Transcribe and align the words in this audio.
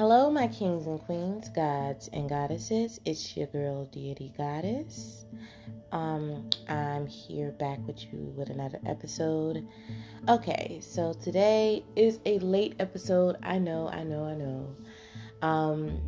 Hello, 0.00 0.30
my 0.30 0.48
kings 0.48 0.86
and 0.86 0.98
queens, 0.98 1.50
gods 1.50 2.08
and 2.14 2.26
goddesses. 2.26 2.98
It's 3.04 3.36
your 3.36 3.48
girl, 3.48 3.84
Deity 3.84 4.32
Goddess. 4.34 5.26
Um, 5.92 6.48
I'm 6.70 7.06
here 7.06 7.50
back 7.50 7.86
with 7.86 8.02
you 8.04 8.32
with 8.34 8.48
another 8.48 8.78
episode. 8.86 9.68
Okay, 10.26 10.80
so 10.80 11.12
today 11.12 11.84
is 11.96 12.18
a 12.24 12.38
late 12.38 12.76
episode. 12.78 13.36
I 13.42 13.58
know, 13.58 13.88
I 13.88 14.04
know, 14.04 14.24
I 14.24 14.34
know. 14.36 14.74
Um, 15.42 16.00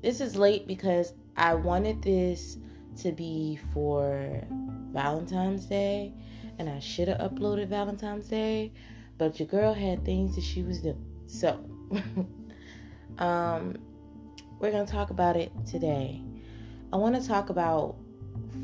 this 0.00 0.20
is 0.20 0.36
late 0.36 0.68
because 0.68 1.12
I 1.36 1.54
wanted 1.54 2.00
this 2.02 2.56
to 3.02 3.10
be 3.10 3.58
for 3.74 4.44
Valentine's 4.92 5.66
Day, 5.66 6.14
and 6.60 6.70
I 6.70 6.78
should 6.78 7.08
have 7.08 7.18
uploaded 7.18 7.66
Valentine's 7.66 8.28
Day, 8.28 8.72
but 9.18 9.40
your 9.40 9.48
girl 9.48 9.74
had 9.74 10.04
things 10.04 10.36
that 10.36 10.44
she 10.44 10.62
was 10.62 10.82
doing. 10.82 11.04
So, 11.26 11.58
um, 13.18 13.76
we're 14.58 14.70
going 14.70 14.86
to 14.86 14.92
talk 14.92 15.10
about 15.10 15.36
it 15.36 15.52
today. 15.66 16.22
I 16.92 16.96
want 16.96 17.20
to 17.20 17.26
talk 17.26 17.50
about 17.50 17.96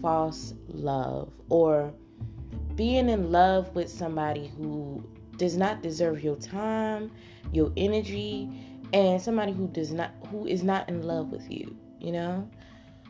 false 0.01 0.55
love 0.69 1.33
or 1.48 1.93
being 2.74 3.09
in 3.09 3.30
love 3.30 3.74
with 3.74 3.91
somebody 3.91 4.51
who 4.57 5.05
does 5.37 5.57
not 5.57 5.83
deserve 5.83 6.23
your 6.23 6.37
time, 6.37 7.10
your 7.52 7.73
energy, 7.77 8.48
and 8.93 9.20
somebody 9.20 9.52
who 9.52 9.69
does 9.69 9.93
not 9.93 10.10
who 10.30 10.46
is 10.46 10.62
not 10.62 10.88
in 10.88 11.02
love 11.02 11.30
with 11.30 11.51
you, 11.51 11.77
you 11.98 12.12
know? 12.12 12.48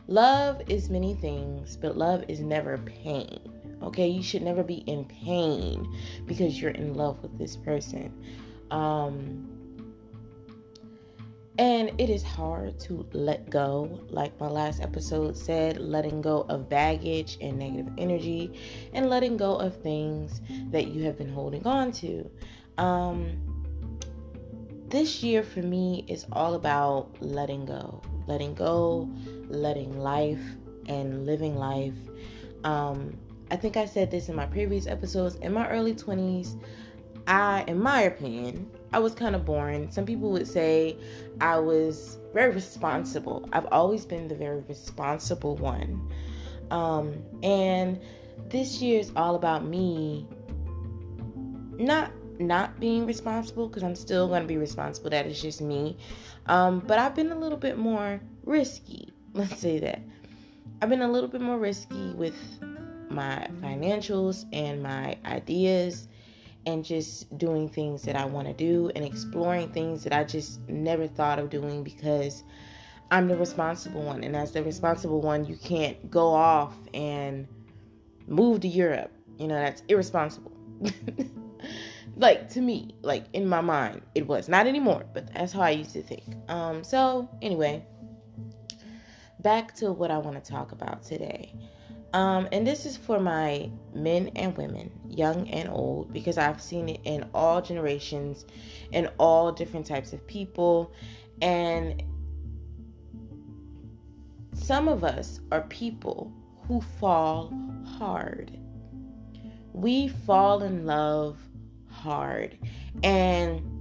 Love 0.07 0.61
is 0.67 0.89
many 0.89 1.13
things, 1.15 1.77
but 1.77 1.97
love 1.97 2.25
is 2.27 2.41
never 2.41 2.77
pain. 2.79 3.39
Okay, 3.81 4.07
you 4.07 4.23
should 4.23 4.41
never 4.41 4.63
be 4.63 4.77
in 4.87 5.05
pain 5.05 5.87
because 6.25 6.61
you're 6.61 6.71
in 6.71 6.93
love 6.93 7.21
with 7.21 7.37
this 7.37 7.55
person. 7.55 8.13
Um, 8.71 9.52
and 11.59 11.91
it 11.99 12.09
is 12.09 12.23
hard 12.23 12.79
to 12.81 13.07
let 13.13 13.49
go, 13.49 13.99
like 14.09 14.39
my 14.39 14.47
last 14.47 14.81
episode 14.81 15.37
said, 15.37 15.77
letting 15.77 16.21
go 16.21 16.45
of 16.49 16.67
baggage 16.67 17.37
and 17.41 17.59
negative 17.59 17.91
energy 17.97 18.59
and 18.93 19.09
letting 19.09 19.37
go 19.37 19.55
of 19.57 19.75
things 19.81 20.41
that 20.71 20.87
you 20.87 21.03
have 21.03 21.17
been 21.17 21.29
holding 21.29 21.65
on 21.67 21.91
to. 21.91 22.29
Um, 22.79 23.39
this 24.87 25.21
year 25.21 25.43
for 25.43 25.61
me 25.61 26.05
is 26.07 26.25
all 26.31 26.55
about 26.55 27.09
letting 27.19 27.65
go, 27.65 28.01
letting 28.25 28.55
go, 28.55 29.07
letting 29.47 29.99
life, 29.99 30.41
and 30.87 31.25
living 31.25 31.55
life. 31.55 31.93
Um, 32.63 33.17
I 33.51 33.55
think 33.55 33.77
I 33.77 33.85
said 33.85 34.09
this 34.09 34.29
in 34.29 34.35
my 34.35 34.45
previous 34.47 34.87
episodes. 34.87 35.35
In 35.35 35.53
my 35.53 35.69
early 35.69 35.93
20s, 35.93 36.59
I, 37.27 37.63
in 37.67 37.79
my 37.79 38.01
opinion, 38.01 38.69
I 38.93 38.99
was 38.99 39.13
kind 39.13 39.35
of 39.35 39.43
boring. 39.45 39.89
Some 39.91 40.05
people 40.05 40.31
would 40.31 40.47
say 40.47 40.95
I 41.41 41.57
was 41.57 42.19
very 42.33 42.53
responsible. 42.53 43.49
I've 43.51 43.65
always 43.71 44.05
been 44.05 44.27
the 44.27 44.35
very 44.35 44.61
responsible 44.61 45.57
one. 45.57 46.09
Um, 46.69 47.15
and 47.41 47.99
this 48.49 48.81
year 48.81 48.99
is 48.99 49.11
all 49.15 49.35
about 49.35 49.65
me 49.65 50.27
not 51.77 52.11
not 52.39 52.79
being 52.79 53.05
responsible 53.05 53.67
because 53.67 53.83
I'm 53.83 53.95
still 53.95 54.27
going 54.27 54.41
to 54.41 54.47
be 54.47 54.57
responsible. 54.57 55.09
That 55.09 55.25
is 55.27 55.41
just 55.41 55.61
me. 55.61 55.97
Um, 56.47 56.79
but 56.79 56.99
I've 56.99 57.15
been 57.15 57.31
a 57.31 57.37
little 57.37 57.57
bit 57.57 57.77
more 57.77 58.21
risky. 58.43 59.13
Let's 59.33 59.59
say 59.59 59.79
that. 59.79 60.01
I've 60.81 60.89
been 60.89 61.01
a 61.01 61.11
little 61.11 61.29
bit 61.29 61.41
more 61.41 61.57
risky 61.57 62.11
with 62.13 62.35
my 63.09 63.47
financials 63.61 64.45
and 64.51 64.81
my 64.81 65.17
ideas 65.25 66.07
and 66.65 66.83
just 66.83 67.37
doing 67.37 67.67
things 67.67 68.03
that 68.03 68.15
I 68.15 68.25
want 68.25 68.47
to 68.47 68.53
do 68.53 68.91
and 68.95 69.03
exploring 69.03 69.71
things 69.71 70.03
that 70.03 70.13
I 70.13 70.23
just 70.23 70.67
never 70.69 71.07
thought 71.07 71.39
of 71.39 71.49
doing 71.49 71.83
because 71.83 72.43
I'm 73.11 73.27
the 73.27 73.37
responsible 73.37 74.01
one. 74.01 74.23
And 74.23 74.35
as 74.35 74.51
the 74.51 74.63
responsible 74.63 75.21
one, 75.21 75.45
you 75.45 75.57
can't 75.57 76.09
go 76.09 76.27
off 76.29 76.73
and 76.93 77.47
move 78.27 78.61
to 78.61 78.67
Europe. 78.67 79.11
You 79.37 79.47
know, 79.47 79.55
that's 79.55 79.83
irresponsible. 79.87 80.51
like 82.15 82.49
to 82.49 82.61
me, 82.61 82.95
like 83.01 83.25
in 83.33 83.47
my 83.47 83.61
mind, 83.61 84.01
it 84.15 84.27
was 84.27 84.47
not 84.47 84.67
anymore, 84.67 85.03
but 85.13 85.33
that's 85.33 85.53
how 85.53 85.61
I 85.61 85.71
used 85.71 85.91
to 85.93 86.01
think. 86.01 86.23
Um, 86.47 86.83
so 86.83 87.29
anyway, 87.41 87.85
back 89.41 89.75
to 89.75 89.91
what 89.91 90.11
I 90.11 90.17
want 90.17 90.43
to 90.43 90.51
talk 90.51 90.71
about 90.71 91.03
today. 91.03 91.53
Um, 92.13 92.47
and 92.51 92.65
this 92.65 92.85
is 92.85 92.95
for 92.95 93.19
my 93.19 93.69
men 93.95 94.29
and 94.35 94.55
women, 94.55 94.91
young 95.07 95.49
and 95.49 95.67
old, 95.69 96.13
because 96.13 96.37
I've 96.37 96.61
seen 96.61 96.89
it 96.89 97.01
in 97.03 97.25
all 97.33 97.59
generations 97.61 98.45
in 98.91 99.07
all 99.17 99.51
different 99.51 99.87
types 99.87 100.13
of 100.13 100.25
people. 100.27 100.93
And 101.41 102.03
some 104.53 104.87
of 104.87 105.03
us 105.03 105.39
are 105.51 105.61
people 105.61 106.31
who 106.67 106.81
fall 106.99 107.51
hard. 107.97 108.57
We 109.73 110.07
fall 110.07 110.61
in 110.61 110.85
love 110.85 111.39
hard. 111.89 112.59
And 113.01 113.72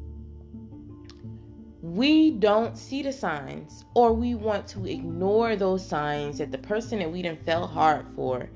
we 1.82 2.30
don't 2.30 2.78
see 2.78 3.02
the 3.02 3.12
signs 3.12 3.84
or 3.94 4.12
we 4.12 4.36
want 4.36 4.68
to 4.68 4.86
ignore 4.86 5.56
those 5.56 5.84
signs 5.84 6.38
that 6.38 6.52
the 6.52 6.58
person 6.58 7.00
that 7.00 7.10
we 7.10 7.22
didn't 7.22 7.44
fell 7.44 7.66
hard 7.66 8.06
for 8.14 8.48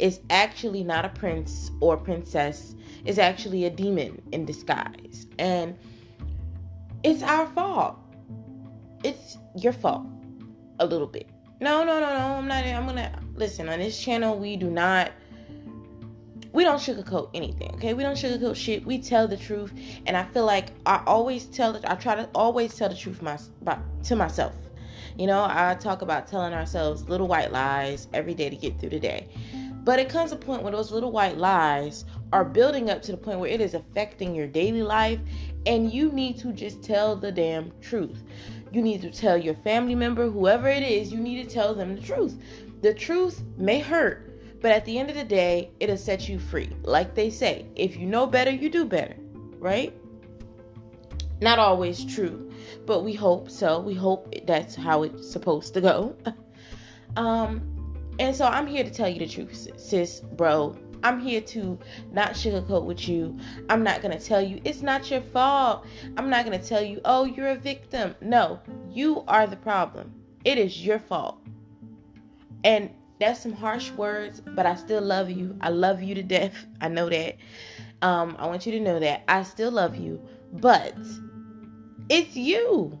is 0.00 0.20
actually 0.28 0.82
not 0.82 1.04
a 1.04 1.08
prince 1.10 1.70
or 1.80 1.96
princess 1.96 2.74
is 3.04 3.20
actually 3.20 3.64
a 3.64 3.70
demon 3.70 4.20
in 4.32 4.44
disguise. 4.44 5.26
And 5.38 5.78
it's 7.04 7.22
our 7.22 7.46
fault. 7.46 7.96
It's 9.04 9.38
your 9.56 9.72
fault 9.72 10.06
a 10.80 10.86
little 10.86 11.06
bit. 11.06 11.28
No 11.60 11.84
no 11.84 12.00
no 12.00 12.10
no 12.10 12.34
i'm 12.36 12.48
not 12.48 12.64
i'm 12.64 12.84
gonna 12.84 13.16
listen 13.36 13.68
on 13.68 13.78
this 13.78 13.98
channel 13.98 14.36
we 14.36 14.56
do 14.56 14.68
not 14.68 15.12
we 16.54 16.62
don't 16.62 16.78
sugarcoat 16.78 17.30
anything, 17.34 17.72
okay? 17.74 17.94
We 17.94 18.04
don't 18.04 18.16
sugarcoat 18.16 18.54
shit. 18.54 18.86
We 18.86 18.98
tell 18.98 19.26
the 19.26 19.36
truth, 19.36 19.72
and 20.06 20.16
I 20.16 20.22
feel 20.22 20.46
like 20.46 20.68
I 20.86 21.02
always 21.04 21.46
tell 21.46 21.74
it. 21.74 21.84
I 21.84 21.96
try 21.96 22.14
to 22.14 22.28
always 22.32 22.76
tell 22.76 22.88
the 22.88 22.94
truth 22.94 23.20
my, 23.20 23.36
by, 23.62 23.76
to 24.04 24.14
myself. 24.14 24.54
You 25.18 25.26
know, 25.26 25.44
I 25.50 25.74
talk 25.74 26.02
about 26.02 26.28
telling 26.28 26.54
ourselves 26.54 27.08
little 27.08 27.26
white 27.26 27.50
lies 27.50 28.06
every 28.14 28.34
day 28.34 28.50
to 28.50 28.56
get 28.56 28.78
through 28.78 28.90
the 28.90 29.00
day. 29.00 29.28
But 29.82 29.98
it 29.98 30.08
comes 30.08 30.30
a 30.30 30.36
point 30.36 30.62
where 30.62 30.70
those 30.70 30.92
little 30.92 31.10
white 31.10 31.38
lies 31.38 32.04
are 32.32 32.44
building 32.44 32.88
up 32.88 33.02
to 33.02 33.10
the 33.10 33.18
point 33.18 33.40
where 33.40 33.50
it 33.50 33.60
is 33.60 33.74
affecting 33.74 34.32
your 34.32 34.46
daily 34.46 34.84
life, 34.84 35.18
and 35.66 35.92
you 35.92 36.12
need 36.12 36.38
to 36.38 36.52
just 36.52 36.84
tell 36.84 37.16
the 37.16 37.32
damn 37.32 37.72
truth. 37.80 38.22
You 38.70 38.80
need 38.80 39.02
to 39.02 39.10
tell 39.10 39.36
your 39.36 39.54
family 39.54 39.96
member, 39.96 40.30
whoever 40.30 40.68
it 40.68 40.84
is, 40.84 41.12
you 41.12 41.18
need 41.18 41.42
to 41.42 41.52
tell 41.52 41.74
them 41.74 41.96
the 41.96 42.00
truth. 42.00 42.40
The 42.80 42.94
truth 42.94 43.42
may 43.56 43.80
hurt, 43.80 44.33
but 44.64 44.72
at 44.72 44.86
the 44.86 44.98
end 44.98 45.10
of 45.10 45.14
the 45.14 45.24
day, 45.24 45.70
it'll 45.78 45.94
set 45.94 46.26
you 46.26 46.38
free. 46.38 46.70
Like 46.84 47.14
they 47.14 47.28
say, 47.28 47.66
if 47.76 47.98
you 47.98 48.06
know 48.06 48.26
better, 48.26 48.50
you 48.50 48.70
do 48.70 48.86
better, 48.86 49.14
right? 49.58 49.94
Not 51.42 51.58
always 51.58 52.02
true, 52.02 52.50
but 52.86 53.04
we 53.04 53.12
hope 53.12 53.50
so. 53.50 53.78
We 53.78 53.92
hope 53.92 54.34
that's 54.46 54.74
how 54.74 55.02
it's 55.02 55.30
supposed 55.30 55.74
to 55.74 55.82
go. 55.82 56.16
um, 57.18 57.60
and 58.18 58.34
so 58.34 58.46
I'm 58.46 58.66
here 58.66 58.82
to 58.82 58.90
tell 58.90 59.06
you 59.06 59.18
the 59.18 59.28
truth, 59.28 59.68
sis, 59.76 60.20
bro. 60.20 60.74
I'm 61.02 61.20
here 61.20 61.42
to 61.42 61.78
not 62.10 62.30
sugarcoat 62.30 62.84
with 62.86 63.06
you. 63.06 63.38
I'm 63.68 63.82
not 63.82 64.00
going 64.00 64.18
to 64.18 64.24
tell 64.24 64.40
you 64.40 64.62
it's 64.64 64.80
not 64.80 65.10
your 65.10 65.20
fault. 65.20 65.84
I'm 66.16 66.30
not 66.30 66.46
going 66.46 66.58
to 66.58 66.66
tell 66.66 66.82
you, 66.82 67.02
oh, 67.04 67.26
you're 67.26 67.48
a 67.48 67.56
victim. 67.56 68.14
No, 68.22 68.60
you 68.90 69.24
are 69.28 69.46
the 69.46 69.56
problem. 69.56 70.14
It 70.42 70.56
is 70.56 70.86
your 70.86 71.00
fault. 71.00 71.38
And 72.64 72.88
that's 73.24 73.40
some 73.40 73.52
harsh 73.52 73.90
words, 73.92 74.40
but 74.40 74.66
I 74.66 74.74
still 74.74 75.00
love 75.00 75.30
you. 75.30 75.56
I 75.62 75.70
love 75.70 76.02
you 76.02 76.14
to 76.14 76.22
death. 76.22 76.66
I 76.80 76.88
know 76.88 77.08
that. 77.08 77.36
Um, 78.02 78.36
I 78.38 78.46
want 78.46 78.66
you 78.66 78.72
to 78.72 78.80
know 78.80 79.00
that 79.00 79.24
I 79.28 79.42
still 79.44 79.70
love 79.70 79.96
you, 79.96 80.20
but 80.52 80.94
it's 82.10 82.36
you. 82.36 83.00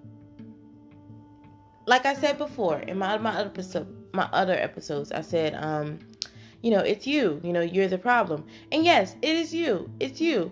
Like 1.86 2.06
I 2.06 2.14
said 2.14 2.38
before 2.38 2.78
in 2.78 2.96
my 2.96 3.18
my 3.18 3.32
other 3.32 3.50
episode, 3.50 3.86
my 4.14 4.28
other 4.32 4.54
episodes, 4.54 5.12
I 5.12 5.20
said, 5.20 5.54
um, 5.56 5.98
you 6.62 6.70
know, 6.70 6.80
it's 6.80 7.06
you. 7.06 7.38
You 7.44 7.52
know, 7.52 7.60
you're 7.60 7.88
the 7.88 7.98
problem. 7.98 8.46
And 8.72 8.82
yes, 8.82 9.16
it 9.20 9.36
is 9.36 9.52
you. 9.52 9.90
It's 10.00 10.22
you. 10.22 10.50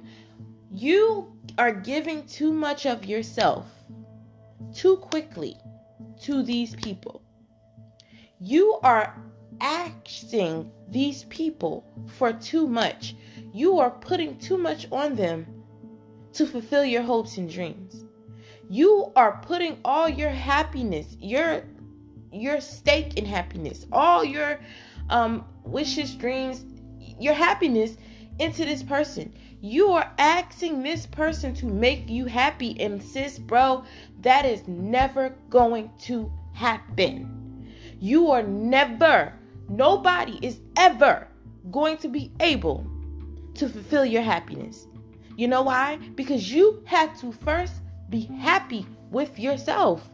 You 0.71 1.35
are 1.57 1.73
giving 1.73 2.27
too 2.27 2.53
much 2.53 2.85
of 2.85 3.07
yourself 3.07 3.67
too 4.75 4.97
quickly 4.97 5.57
to 6.23 6.43
these 6.43 6.75
people. 6.77 7.23
You 8.39 8.79
are 8.83 9.17
asking 9.61 10.71
these 10.89 11.25
people 11.25 11.85
for 12.07 12.33
too 12.33 12.67
much. 12.67 13.15
You 13.53 13.79
are 13.79 13.91
putting 13.91 14.39
too 14.39 14.59
much 14.59 14.87
on 14.91 15.15
them 15.15 15.47
to 16.35 16.47
fulfill 16.47 16.85
your 16.85 17.03
hopes 17.03 17.37
and 17.37 17.51
dreams. 17.51 18.05
You 18.69 19.13
are 19.17 19.41
putting 19.43 19.79
all 19.85 20.09
your 20.09 20.31
happiness, 20.31 21.17
your 21.21 21.65
your 22.33 22.61
stake 22.61 23.19
in 23.19 23.27
happiness, 23.27 23.87
all 23.93 24.25
your 24.25 24.59
um 25.11 25.45
wishes, 25.65 26.15
dreams, 26.15 26.65
your 27.19 27.35
happiness 27.35 27.97
into 28.39 28.65
this 28.65 28.83
person. 28.83 29.33
You 29.61 29.93
are 29.93 30.13
asking 30.19 30.83
this 30.83 31.07
person 31.07 31.55
to 31.55 31.67
make 31.67 32.09
you 32.09 32.27
happy, 32.27 32.81
and 32.81 33.01
sis, 33.01 33.39
bro, 33.39 33.85
that 34.23 34.45
is 34.45 34.67
never 34.67 35.37
going 35.51 35.91
to 36.01 36.33
happen. 36.53 37.73
You 38.01 38.31
are 38.33 38.43
never, 38.43 39.33
nobody 39.73 40.39
is 40.43 40.61
ever 40.77 41.29
going 41.71 41.97
to 41.99 42.09
be 42.09 42.31
able 42.41 42.87
to 43.55 43.69
fulfill 43.69 44.05
your 44.05 44.23
happiness. 44.23 44.87
You 45.37 45.49
know 45.49 45.63
why? 45.63 45.97
Because 46.15 46.53
you 46.53 46.83
have 46.87 47.19
to 47.21 47.33
first 47.33 47.75
be 48.11 48.21
happy 48.21 48.87
with 49.11 49.39
yourself. 49.39 50.09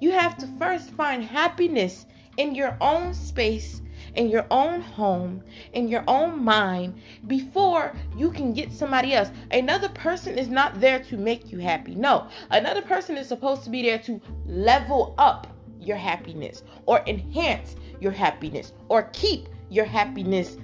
You 0.00 0.12
have 0.12 0.36
to 0.38 0.46
first 0.58 0.90
find 0.90 1.22
happiness 1.22 2.06
in 2.36 2.54
your 2.54 2.76
own 2.80 3.14
space, 3.14 3.82
in 4.14 4.28
your 4.28 4.46
own 4.50 4.80
home, 4.80 5.42
in 5.72 5.88
your 5.88 6.04
own 6.08 6.42
mind 6.42 7.00
before 7.26 7.92
you 8.16 8.30
can 8.30 8.52
get 8.52 8.72
somebody 8.72 9.14
else. 9.14 9.30
Another 9.50 9.88
person 9.90 10.38
is 10.38 10.48
not 10.48 10.80
there 10.80 11.00
to 11.04 11.16
make 11.16 11.50
you 11.50 11.58
happy. 11.58 11.94
No, 11.94 12.28
another 12.50 12.82
person 12.82 13.16
is 13.16 13.28
supposed 13.28 13.64
to 13.64 13.70
be 13.70 13.82
there 13.82 13.98
to 14.00 14.20
level 14.46 15.14
up 15.18 15.46
your 15.80 15.96
happiness 15.96 16.62
or 16.86 17.02
enhance 17.06 17.76
your 18.02 18.12
happiness 18.12 18.72
or 18.88 19.04
keep 19.12 19.48
your 19.70 19.84
happiness. 19.84 20.56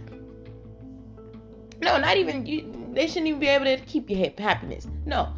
No, 1.81 1.99
not 1.99 2.17
even 2.17 2.45
you. 2.45 2.75
They 2.93 3.07
shouldn't 3.07 3.29
even 3.29 3.41
be 3.41 3.47
able 3.47 3.67
to 3.67 3.77
keep 3.79 4.11
your 4.11 4.31
happiness. 4.39 4.89
No, 5.07 5.33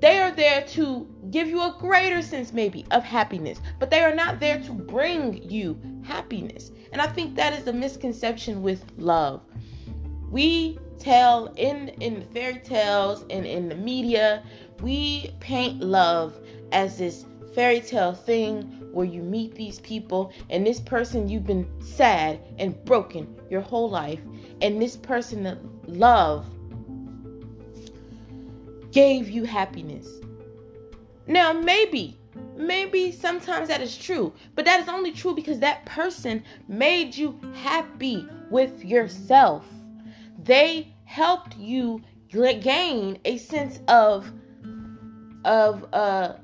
they 0.00 0.20
are 0.20 0.30
there 0.30 0.62
to 0.62 1.06
give 1.30 1.48
you 1.48 1.60
a 1.60 1.74
greater 1.78 2.22
sense, 2.22 2.52
maybe, 2.52 2.86
of 2.92 3.02
happiness, 3.02 3.60
but 3.80 3.90
they 3.90 4.00
are 4.00 4.14
not 4.14 4.38
there 4.38 4.60
to 4.60 4.72
bring 4.72 5.42
you 5.50 5.78
happiness. 6.04 6.70
And 6.92 7.02
I 7.02 7.08
think 7.08 7.34
that 7.34 7.52
is 7.52 7.64
the 7.64 7.72
misconception 7.72 8.62
with 8.62 8.84
love. 8.96 9.42
We 10.30 10.78
tell 10.98 11.46
in 11.56 11.88
in 12.00 12.22
fairy 12.32 12.60
tales 12.60 13.24
and 13.30 13.44
in 13.44 13.68
the 13.68 13.74
media, 13.74 14.44
we 14.80 15.34
paint 15.40 15.80
love 15.80 16.38
as 16.70 16.98
this 16.98 17.24
fairy 17.54 17.80
tale 17.80 18.14
thing 18.14 18.62
where 18.92 19.06
you 19.06 19.22
meet 19.22 19.54
these 19.54 19.80
people 19.80 20.32
and 20.50 20.66
this 20.66 20.80
person 20.80 21.28
you've 21.28 21.46
been 21.46 21.68
sad 21.80 22.40
and 22.58 22.82
broken 22.84 23.34
your 23.50 23.60
whole 23.60 23.88
life 23.90 24.20
and 24.62 24.80
this 24.80 24.96
person 24.96 25.42
that 25.42 25.58
love 25.86 26.46
gave 28.92 29.28
you 29.28 29.44
happiness. 29.44 30.08
Now, 31.26 31.52
maybe, 31.52 32.18
maybe 32.56 33.12
sometimes 33.12 33.68
that 33.68 33.82
is 33.82 33.96
true, 33.96 34.32
but 34.54 34.64
that 34.64 34.80
is 34.80 34.88
only 34.88 35.12
true 35.12 35.34
because 35.34 35.58
that 35.60 35.84
person 35.84 36.42
made 36.68 37.14
you 37.14 37.38
happy 37.54 38.26
with 38.50 38.84
yourself. 38.84 39.64
They 40.42 40.94
helped 41.04 41.56
you 41.56 42.02
gain 42.30 43.18
a 43.24 43.38
sense 43.38 43.80
of 43.88 44.30
of 45.44 45.86
uh 45.94 46.34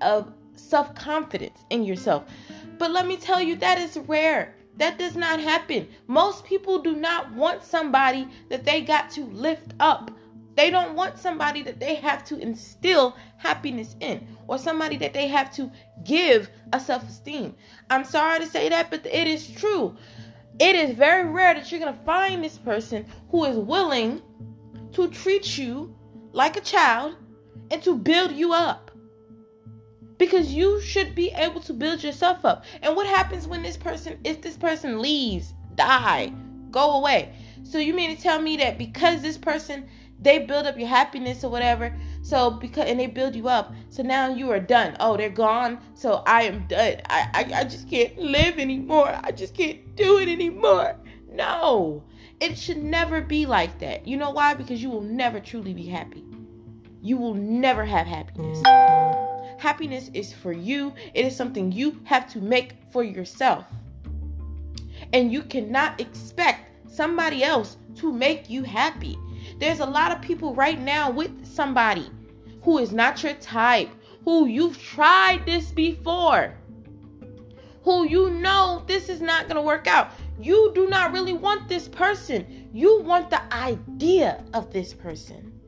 of 0.00 0.32
self-confidence 0.70 1.64
in 1.70 1.84
yourself. 1.84 2.24
But 2.78 2.92
let 2.92 3.06
me 3.06 3.16
tell 3.16 3.42
you 3.42 3.56
that 3.56 3.78
is 3.78 3.98
rare. 4.06 4.54
That 4.76 4.98
does 4.98 5.16
not 5.16 5.40
happen. 5.40 5.88
Most 6.06 6.44
people 6.44 6.80
do 6.80 6.96
not 6.96 7.30
want 7.34 7.62
somebody 7.62 8.26
that 8.48 8.64
they 8.64 8.80
got 8.80 9.10
to 9.10 9.24
lift 9.26 9.74
up 9.80 10.10
they 10.60 10.70
don't 10.70 10.94
want 10.94 11.18
somebody 11.18 11.62
that 11.62 11.80
they 11.80 11.94
have 11.94 12.22
to 12.24 12.38
instill 12.38 13.16
happiness 13.38 13.96
in 14.00 14.26
or 14.46 14.58
somebody 14.58 14.98
that 14.98 15.14
they 15.14 15.26
have 15.26 15.50
to 15.54 15.70
give 16.04 16.50
a 16.74 16.78
self 16.78 17.08
esteem. 17.08 17.54
I'm 17.88 18.04
sorry 18.04 18.40
to 18.40 18.46
say 18.46 18.68
that, 18.68 18.90
but 18.90 19.06
it 19.06 19.26
is 19.26 19.48
true. 19.48 19.96
It 20.58 20.74
is 20.76 20.94
very 20.94 21.26
rare 21.26 21.54
that 21.54 21.70
you're 21.70 21.80
going 21.80 21.96
to 21.96 22.04
find 22.04 22.44
this 22.44 22.58
person 22.58 23.06
who 23.30 23.46
is 23.46 23.56
willing 23.56 24.20
to 24.92 25.08
treat 25.08 25.56
you 25.56 25.96
like 26.32 26.58
a 26.58 26.60
child 26.60 27.16
and 27.70 27.82
to 27.82 27.96
build 27.96 28.32
you 28.32 28.52
up. 28.52 28.89
Because 30.20 30.52
you 30.52 30.82
should 30.82 31.14
be 31.14 31.30
able 31.30 31.62
to 31.62 31.72
build 31.72 32.04
yourself 32.04 32.44
up. 32.44 32.66
And 32.82 32.94
what 32.94 33.06
happens 33.06 33.48
when 33.48 33.62
this 33.62 33.78
person, 33.78 34.18
if 34.22 34.42
this 34.42 34.54
person 34.54 35.00
leaves, 35.00 35.54
die, 35.76 36.30
go 36.70 36.98
away? 36.98 37.32
So 37.62 37.78
you 37.78 37.94
mean 37.94 38.14
to 38.14 38.22
tell 38.22 38.38
me 38.38 38.58
that 38.58 38.76
because 38.76 39.22
this 39.22 39.38
person 39.38 39.88
they 40.20 40.40
build 40.40 40.66
up 40.66 40.78
your 40.78 40.88
happiness 40.88 41.42
or 41.42 41.50
whatever. 41.50 41.96
So 42.20 42.50
because 42.50 42.84
and 42.86 43.00
they 43.00 43.06
build 43.06 43.34
you 43.34 43.48
up. 43.48 43.72
So 43.88 44.02
now 44.02 44.28
you 44.28 44.50
are 44.50 44.60
done. 44.60 44.94
Oh, 45.00 45.16
they're 45.16 45.30
gone. 45.30 45.78
So 45.94 46.22
I 46.26 46.42
am 46.42 46.66
done. 46.66 47.00
I, 47.08 47.30
I, 47.32 47.60
I 47.60 47.64
just 47.64 47.88
can't 47.88 48.18
live 48.18 48.58
anymore. 48.58 49.18
I 49.24 49.32
just 49.32 49.54
can't 49.56 49.96
do 49.96 50.18
it 50.18 50.28
anymore. 50.28 50.96
No. 51.32 52.04
It 52.40 52.58
should 52.58 52.76
never 52.76 53.22
be 53.22 53.46
like 53.46 53.78
that. 53.78 54.06
You 54.06 54.18
know 54.18 54.32
why? 54.32 54.52
Because 54.52 54.82
you 54.82 54.90
will 54.90 55.00
never 55.00 55.40
truly 55.40 55.72
be 55.72 55.86
happy. 55.86 56.26
You 57.00 57.16
will 57.16 57.34
never 57.34 57.86
have 57.86 58.06
happiness. 58.06 58.62
Happiness 59.60 60.10
is 60.14 60.32
for 60.32 60.54
you. 60.54 60.94
It 61.12 61.26
is 61.26 61.36
something 61.36 61.70
you 61.70 62.00
have 62.04 62.26
to 62.32 62.40
make 62.40 62.72
for 62.90 63.04
yourself. 63.04 63.66
And 65.12 65.30
you 65.30 65.42
cannot 65.42 66.00
expect 66.00 66.90
somebody 66.90 67.44
else 67.44 67.76
to 67.96 68.10
make 68.10 68.48
you 68.48 68.62
happy. 68.62 69.18
There's 69.58 69.80
a 69.80 69.84
lot 69.84 70.12
of 70.12 70.22
people 70.22 70.54
right 70.54 70.80
now 70.80 71.10
with 71.10 71.44
somebody 71.44 72.10
who 72.62 72.78
is 72.78 72.90
not 72.90 73.22
your 73.22 73.34
type, 73.34 73.90
who 74.24 74.46
you've 74.46 74.82
tried 74.82 75.44
this 75.44 75.70
before, 75.72 76.54
who 77.82 78.06
you 78.06 78.30
know 78.30 78.82
this 78.86 79.10
is 79.10 79.20
not 79.20 79.44
going 79.44 79.56
to 79.56 79.62
work 79.62 79.86
out. 79.86 80.12
You 80.40 80.72
do 80.74 80.88
not 80.88 81.12
really 81.12 81.34
want 81.34 81.68
this 81.68 81.86
person. 81.86 82.70
You 82.72 83.02
want 83.02 83.28
the 83.28 83.42
idea 83.52 84.42
of 84.54 84.72
this 84.72 84.94
person. 84.94 85.59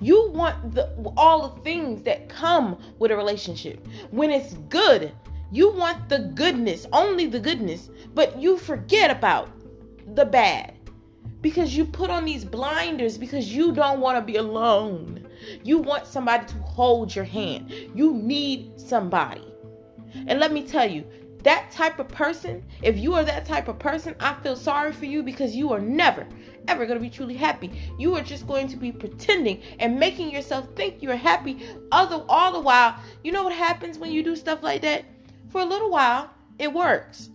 You 0.00 0.30
want 0.30 0.74
the 0.74 0.92
all 1.16 1.48
the 1.48 1.60
things 1.62 2.02
that 2.02 2.28
come 2.28 2.78
with 2.98 3.10
a 3.10 3.16
relationship. 3.16 3.86
When 4.10 4.30
it's 4.30 4.54
good, 4.68 5.12
you 5.52 5.72
want 5.72 6.08
the 6.08 6.30
goodness, 6.34 6.86
only 6.92 7.26
the 7.26 7.40
goodness, 7.40 7.90
but 8.14 8.40
you 8.40 8.56
forget 8.56 9.10
about 9.10 9.50
the 10.14 10.24
bad 10.24 10.74
because 11.40 11.76
you 11.76 11.84
put 11.84 12.10
on 12.10 12.24
these 12.24 12.44
blinders 12.44 13.18
because 13.18 13.54
you 13.54 13.70
don't 13.72 14.00
want 14.00 14.16
to 14.16 14.22
be 14.22 14.38
alone. 14.38 15.28
You 15.62 15.78
want 15.78 16.06
somebody 16.06 16.46
to 16.46 16.54
hold 16.54 17.14
your 17.14 17.26
hand. 17.26 17.70
You 17.94 18.14
need 18.14 18.80
somebody. 18.80 19.44
And 20.26 20.40
let 20.40 20.52
me 20.52 20.66
tell 20.66 20.90
you, 20.90 21.04
that 21.42 21.70
type 21.70 21.98
of 21.98 22.08
person, 22.08 22.64
if 22.82 22.96
you 22.96 23.12
are 23.14 23.24
that 23.24 23.44
type 23.44 23.68
of 23.68 23.78
person, 23.78 24.14
I 24.20 24.32
feel 24.42 24.56
sorry 24.56 24.92
for 24.92 25.04
you 25.04 25.22
because 25.22 25.54
you 25.54 25.70
are 25.72 25.80
never, 25.80 26.26
ever 26.68 26.86
going 26.86 26.98
to 26.98 27.02
be 27.02 27.10
truly 27.10 27.34
happy. 27.34 27.70
You 27.98 28.14
are 28.16 28.22
just 28.22 28.46
going 28.46 28.68
to 28.68 28.76
be 28.76 28.92
pretending 28.92 29.62
and 29.78 29.98
making 29.98 30.30
yourself 30.30 30.68
think 30.74 31.02
you're 31.02 31.16
happy. 31.16 31.66
Other, 31.92 32.24
all 32.28 32.52
the 32.52 32.60
while, 32.60 32.96
you 33.22 33.32
know 33.32 33.44
what 33.44 33.52
happens 33.52 33.98
when 33.98 34.12
you 34.12 34.22
do 34.22 34.36
stuff 34.36 34.62
like 34.62 34.82
that? 34.82 35.04
For 35.48 35.60
a 35.60 35.66
little 35.66 35.90
while, 35.90 36.30
it 36.58 36.72
works 36.72 37.30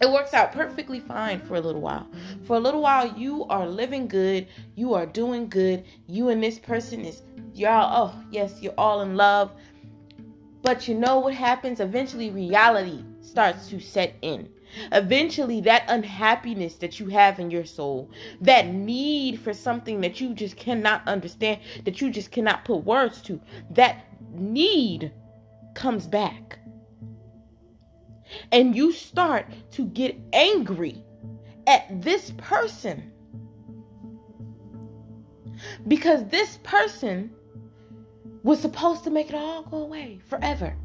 it 0.00 0.10
works 0.10 0.34
out 0.34 0.52
perfectly 0.52 1.00
fine 1.00 1.40
for 1.40 1.54
a 1.54 1.60
little 1.60 1.80
while. 1.80 2.06
For 2.44 2.56
a 2.56 2.60
little 2.60 2.82
while, 2.82 3.16
you 3.16 3.46
are 3.46 3.66
living 3.66 4.08
good, 4.08 4.46
you 4.74 4.94
are 4.94 5.06
doing 5.06 5.48
good, 5.48 5.84
you 6.06 6.28
and 6.28 6.42
this 6.42 6.58
person 6.58 7.04
is, 7.04 7.22
y'all, 7.54 8.10
oh, 8.12 8.24
yes, 8.30 8.60
you're 8.60 8.74
all 8.76 9.00
in 9.00 9.16
love. 9.16 9.52
But 10.62 10.86
you 10.86 10.94
know 10.94 11.18
what 11.20 11.32
happens? 11.32 11.80
Eventually, 11.80 12.30
reality 12.30 13.04
starts 13.22 13.68
to 13.68 13.80
set 13.80 14.14
in. 14.20 14.48
Eventually, 14.92 15.60
that 15.62 15.84
unhappiness 15.88 16.76
that 16.76 17.00
you 17.00 17.08
have 17.08 17.38
in 17.38 17.50
your 17.50 17.64
soul, 17.64 18.10
that 18.40 18.66
need 18.66 19.40
for 19.40 19.52
something 19.52 20.00
that 20.00 20.20
you 20.20 20.34
just 20.34 20.56
cannot 20.56 21.06
understand, 21.06 21.60
that 21.84 22.00
you 22.00 22.10
just 22.10 22.30
cannot 22.30 22.64
put 22.64 22.84
words 22.84 23.20
to, 23.22 23.40
that 23.70 24.04
need 24.32 25.12
comes 25.74 26.06
back 26.06 26.58
and 28.52 28.74
you 28.74 28.92
start 28.92 29.46
to 29.72 29.86
get 29.86 30.16
angry 30.32 31.02
at 31.66 32.02
this 32.02 32.32
person 32.38 33.12
because 35.88 36.26
this 36.28 36.58
person 36.62 37.30
was 38.42 38.60
supposed 38.60 39.04
to 39.04 39.10
make 39.10 39.28
it 39.28 39.34
all 39.34 39.62
go 39.62 39.78
away 39.78 40.20
forever. 40.28 40.76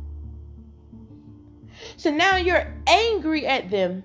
So 1.97 2.11
now 2.11 2.37
you're 2.37 2.73
angry 2.87 3.45
at 3.47 3.69
them. 3.69 4.03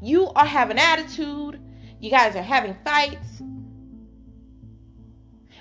You 0.00 0.28
are 0.30 0.46
having 0.46 0.78
attitude. 0.78 1.60
You 2.00 2.10
guys 2.10 2.36
are 2.36 2.42
having 2.42 2.76
fights. 2.84 3.42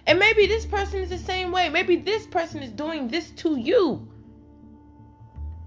And 0.08 0.18
maybe 0.18 0.48
this 0.48 0.65
person 0.65 1.01
is 1.01 1.10
the 1.10 1.18
same 1.18 1.51
way. 1.51 1.70
Maybe 1.70 1.96
this 1.96 2.25
person 2.25 2.63
is 2.63 2.72
doing 2.72 3.08
this 3.08 3.32
to 3.32 3.60
you. 3.60 4.08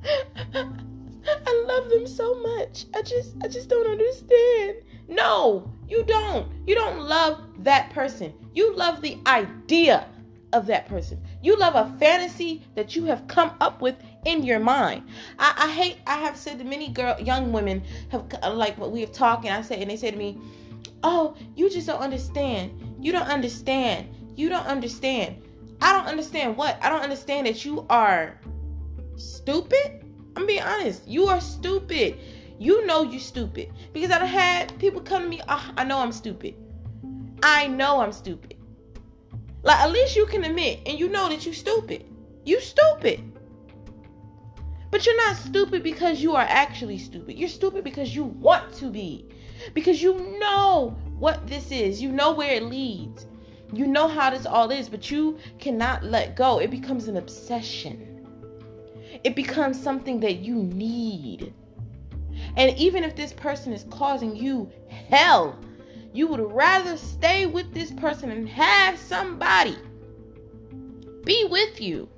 I 0.55 1.65
love 1.67 1.89
them 1.91 2.07
so 2.07 2.35
much. 2.41 2.87
I 2.95 3.03
just 3.03 3.37
I 3.43 3.49
just 3.49 3.69
don't 3.69 3.87
understand. 3.87 4.79
No, 5.09 5.71
you 5.89 6.03
don't. 6.05 6.51
You 6.67 6.75
don't 6.75 7.01
love 7.01 7.41
that 7.59 7.91
person. 7.91 8.33
You 8.55 8.75
love 8.75 9.01
the 9.01 9.19
idea 9.27 10.09
of 10.53 10.67
that 10.67 10.87
person. 10.89 11.23
You 11.43 11.57
love 11.57 11.75
a 11.75 11.97
fantasy 11.99 12.65
that 12.75 12.97
you 12.97 13.05
have 13.05 13.27
come 13.29 13.53
up 13.61 13.81
with 13.81 13.97
in 14.25 14.43
your 14.43 14.61
mind. 14.61 15.09
I, 15.39 15.55
I 15.57 15.71
hate. 15.71 15.99
I 16.07 16.19
have 16.19 16.37
said 16.37 16.65
many 16.65 16.89
girl, 16.89 17.21
young 17.21 17.53
women 17.53 17.83
have 18.11 18.27
uh, 18.43 18.53
like 18.53 18.79
what 18.79 18.91
we 18.91 19.01
have 19.01 19.13
talked, 19.13 19.45
and 19.45 19.55
I 19.55 19.63
say, 19.63 19.81
and 19.81 19.91
they 19.91 19.97
say 19.97 20.11
to 20.11 20.17
me, 20.17 20.39
"Oh, 21.03 21.37
you 21.57 21.71
just 21.71 21.87
don't 21.87 22.01
understand. 22.01 22.97
You 23.01 23.13
don't 23.13 23.29
understand. 23.29 24.09
You 24.37 24.49
don't 24.49 24.67
understand. 24.67 25.43
I 25.81 25.93
don't 25.93 26.07
understand 26.07 26.57
what? 26.57 26.79
I 26.81 26.89
don't 26.89 27.03
understand 27.03 27.47
that 27.49 27.65
you 27.65 27.85
are 27.91 28.41
stupid. 29.17 30.05
I'm 30.37 30.47
being 30.47 30.63
honest. 30.63 31.07
You 31.07 31.27
are 31.27 31.41
stupid. 31.41 32.19
You 32.59 32.87
know 32.87 33.03
you 33.03 33.19
stupid. 33.19 33.73
Because 33.93 34.11
I've 34.11 34.29
had 34.29 34.79
people 34.79 35.01
come 35.01 35.23
to 35.23 35.29
me, 35.29 35.41
oh, 35.49 35.73
I 35.77 35.85
know 35.85 35.99
I'm 35.99 36.13
stupid. 36.13 36.55
I 37.43 37.67
know 37.67 38.01
I'm 38.01 38.13
stupid. 38.13 38.57
Like 39.65 39.81
at 39.81 39.91
least 39.91 40.15
you 40.15 40.27
can 40.27 40.45
admit 40.45 40.81
and 40.87 40.99
you 40.99 41.09
know 41.09 41.29
that 41.29 41.45
you 41.45 41.53
stupid. 41.53 42.05
You 42.45 42.61
stupid. 42.61 43.32
But 44.93 45.07
you're 45.07 45.17
not 45.17 45.37
stupid 45.37 45.83
because 45.83 46.21
you 46.21 46.37
are 46.37 46.47
actually 46.47 46.99
stupid. 46.99 47.39
You're 47.39 47.49
stupid 47.49 47.83
because 47.83 48.15
you 48.15 48.25
want 48.25 48.75
to 48.75 48.91
be. 48.91 49.27
Because 49.73 50.03
you 50.03 50.37
know 50.39 50.95
what 51.19 51.47
this 51.47 51.73
is. 51.73 52.03
You 52.03 52.13
know 52.13 52.33
where 52.33 52.53
it 52.53 52.65
leads. 52.65 53.27
You 53.73 53.87
know 53.87 54.07
how 54.07 54.29
this 54.29 54.45
all 54.45 54.71
is, 54.71 54.91
but 54.91 55.11
you 55.11 55.39
cannot 55.59 56.05
let 56.05 56.37
go. 56.37 56.59
It 56.59 56.71
becomes 56.71 57.09
an 57.09 57.17
obsession. 57.17 58.29
It 59.25 59.35
becomes 59.35 59.83
something 59.83 60.21
that 60.21 60.41
you 60.41 60.57
need. 60.57 61.55
And 62.59 62.77
even 62.77 63.03
if 63.03 63.17
this 63.17 63.33
person 63.33 63.73
is 63.73 63.87
causing 63.91 64.37
you 64.37 64.71
hell, 65.09 65.59
you 66.13 66.27
would 66.27 66.53
rather 66.53 66.99
stay 66.99 67.47
with 67.47 67.73
this 67.73 67.91
person 67.93 68.31
and 68.31 68.47
have 68.47 68.99
somebody 68.99 69.79
be 71.25 71.47
with 71.49 71.81
you 71.81 72.11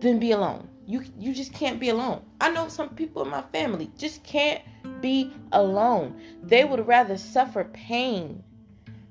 than 0.00 0.18
be 0.18 0.32
alone. 0.32 0.68
You 0.92 1.02
you 1.18 1.32
just 1.32 1.54
can't 1.54 1.80
be 1.80 1.88
alone. 1.88 2.20
I 2.38 2.50
know 2.50 2.68
some 2.68 2.90
people 2.90 3.22
in 3.22 3.30
my 3.30 3.40
family 3.40 3.90
just 3.96 4.22
can't 4.24 4.60
be 5.00 5.32
alone. 5.52 6.20
They 6.42 6.64
would 6.64 6.86
rather 6.86 7.16
suffer 7.16 7.64
pain 7.72 8.44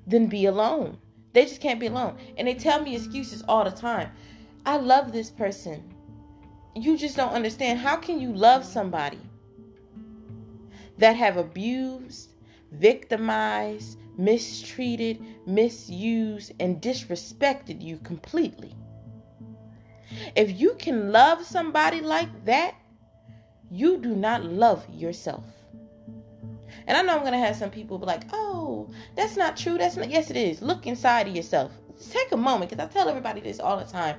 than 0.06 0.28
be 0.28 0.46
alone. 0.46 0.98
They 1.32 1.44
just 1.44 1.60
can't 1.60 1.80
be 1.80 1.88
alone. 1.88 2.18
And 2.36 2.46
they 2.46 2.54
tell 2.54 2.80
me 2.80 2.94
excuses 2.94 3.42
all 3.48 3.64
the 3.64 3.72
time. 3.72 4.12
I 4.64 4.76
love 4.76 5.10
this 5.10 5.28
person. 5.28 5.92
You 6.76 6.96
just 6.96 7.16
don't 7.16 7.32
understand. 7.32 7.80
How 7.80 7.96
can 7.96 8.20
you 8.20 8.32
love 8.32 8.64
somebody 8.64 9.18
that 10.98 11.16
have 11.16 11.36
abused, 11.36 12.30
victimized, 12.70 13.98
mistreated, 14.16 15.20
misused, 15.48 16.52
and 16.60 16.80
disrespected 16.80 17.82
you 17.82 17.98
completely? 18.04 18.76
If 20.36 20.58
you 20.60 20.74
can 20.78 21.12
love 21.12 21.44
somebody 21.44 22.00
like 22.00 22.44
that, 22.44 22.74
you 23.70 23.98
do 23.98 24.14
not 24.14 24.44
love 24.44 24.84
yourself. 24.92 25.44
And 26.86 26.96
I 26.96 27.02
know 27.02 27.14
I'm 27.14 27.20
going 27.20 27.32
to 27.32 27.38
have 27.38 27.56
some 27.56 27.70
people 27.70 27.98
be 27.98 28.06
like, 28.06 28.22
oh, 28.32 28.90
that's 29.14 29.36
not 29.36 29.56
true. 29.56 29.78
That's 29.78 29.96
not. 29.96 30.10
Yes, 30.10 30.30
it 30.30 30.36
is. 30.36 30.62
Look 30.62 30.86
inside 30.86 31.28
of 31.28 31.36
yourself. 31.36 31.72
Take 32.10 32.32
a 32.32 32.36
moment, 32.36 32.70
because 32.70 32.84
I 32.84 32.88
tell 32.88 33.08
everybody 33.08 33.40
this 33.40 33.60
all 33.60 33.78
the 33.78 33.84
time. 33.84 34.16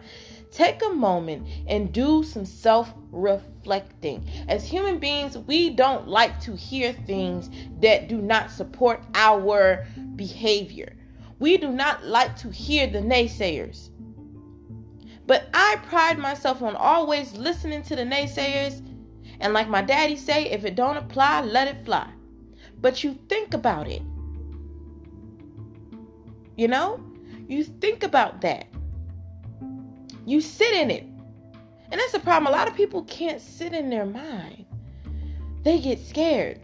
Take 0.52 0.84
a 0.86 0.90
moment 0.90 1.48
and 1.68 1.92
do 1.92 2.24
some 2.24 2.46
self 2.46 2.94
reflecting. 3.12 4.28
As 4.48 4.66
human 4.66 5.00
beings, 5.00 5.38
we 5.38 5.72
don't 5.72 6.08
like 6.08 6.40
to 6.42 6.56
hear 6.56 6.94
things 6.94 7.50
that 7.82 8.08
do 8.08 8.22
not 8.22 8.52
support 8.52 9.04
our 9.16 9.86
behavior. 10.16 10.96
We 11.40 11.58
do 11.58 11.70
not 11.72 12.06
like 12.06 12.36
to 12.38 12.50
hear 12.50 12.88
the 12.88 13.00
naysayers. 13.00 13.90
But 15.26 15.50
I 15.54 15.78
pride 15.88 16.20
myself 16.20 16.62
on 16.62 16.76
always 16.76 17.34
listening 17.34 17.84
to 17.84 17.96
the 17.96 18.04
naysayers. 18.04 18.86
And 19.40 19.54
like 19.54 19.68
my 19.68 19.82
daddy 19.82 20.16
say, 20.16 20.46
if 20.50 20.66
it 20.66 20.76
don't 20.76 20.98
apply, 20.98 21.42
let 21.42 21.68
it 21.68 21.86
fly 21.86 22.10
but 22.84 23.02
you 23.02 23.18
think 23.30 23.54
about 23.54 23.88
it. 23.88 24.02
You 26.58 26.68
know? 26.68 27.00
You 27.48 27.64
think 27.64 28.04
about 28.04 28.42
that. 28.42 28.68
You 30.26 30.42
sit 30.42 30.74
in 30.74 30.92
it. 30.92 31.04
And 31.04 32.00
that's 32.00 32.12
the 32.12 32.20
problem. 32.20 32.54
A 32.54 32.56
lot 32.56 32.68
of 32.68 32.76
people 32.76 33.04
can't 33.06 33.42
sit 33.42 33.74
in 33.74 33.90
their 33.90 34.06
mind. 34.06 34.66
They 35.64 35.80
get 35.80 36.00
scared. 36.00 36.60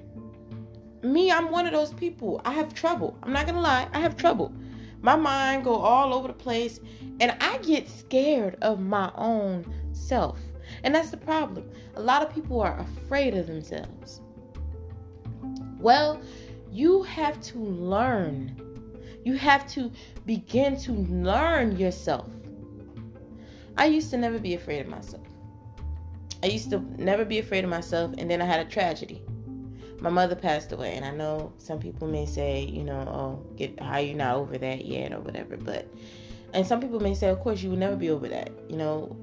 Me, 1.01 1.31
I'm 1.31 1.51
one 1.51 1.65
of 1.65 1.71
those 1.71 1.93
people. 1.93 2.41
I 2.43 2.51
have 2.51 2.73
trouble. 2.73 3.17
I'm 3.23 3.31
not 3.31 3.45
going 3.45 3.55
to 3.55 3.61
lie. 3.61 3.87
I 3.93 3.99
have 3.99 4.17
trouble. 4.17 4.53
My 5.01 5.15
mind 5.15 5.63
go 5.63 5.75
all 5.75 6.13
over 6.13 6.27
the 6.27 6.33
place 6.33 6.79
and 7.19 7.35
I 7.39 7.57
get 7.59 7.89
scared 7.89 8.57
of 8.61 8.79
my 8.79 9.11
own 9.15 9.65
self. 9.93 10.39
And 10.83 10.93
that's 10.93 11.09
the 11.09 11.17
problem. 11.17 11.69
A 11.95 12.01
lot 12.01 12.21
of 12.21 12.33
people 12.33 12.61
are 12.61 12.79
afraid 12.79 13.33
of 13.33 13.47
themselves. 13.47 14.21
Well, 15.79 16.21
you 16.71 17.03
have 17.03 17.39
to 17.41 17.59
learn. 17.59 18.55
You 19.23 19.33
have 19.33 19.67
to 19.73 19.91
begin 20.25 20.77
to 20.81 20.91
learn 20.91 21.77
yourself. 21.77 22.29
I 23.77 23.85
used 23.85 24.11
to 24.11 24.17
never 24.17 24.39
be 24.39 24.55
afraid 24.55 24.81
of 24.81 24.87
myself. 24.87 25.25
I 26.43 26.47
used 26.47 26.69
to 26.71 26.79
never 27.01 27.25
be 27.25 27.39
afraid 27.39 27.63
of 27.63 27.69
myself, 27.69 28.13
and 28.17 28.29
then 28.29 28.41
I 28.41 28.45
had 28.45 28.65
a 28.65 28.69
tragedy. 28.69 29.21
My 30.01 30.09
mother 30.09 30.35
passed 30.35 30.71
away, 30.71 30.95
and 30.95 31.03
I 31.03 31.11
know 31.11 31.51
some 31.57 31.79
people 31.79 32.07
may 32.07 32.25
say, 32.25 32.61
you 32.63 32.83
know, 32.83 32.99
oh, 33.01 33.55
get 33.57 33.79
how 33.81 33.97
you 33.97 34.13
not 34.13 34.35
over 34.35 34.57
that 34.57 34.85
yet 34.85 35.11
or 35.11 35.19
whatever, 35.19 35.57
but 35.57 35.87
and 36.53 36.65
some 36.65 36.79
people 36.79 36.99
may 36.99 37.13
say, 37.13 37.29
of 37.29 37.39
course, 37.39 37.61
you 37.61 37.69
will 37.69 37.77
never 37.77 37.95
be 37.95 38.09
over 38.09 38.27
that. 38.27 38.51
You 38.69 38.77
know, 38.77 39.15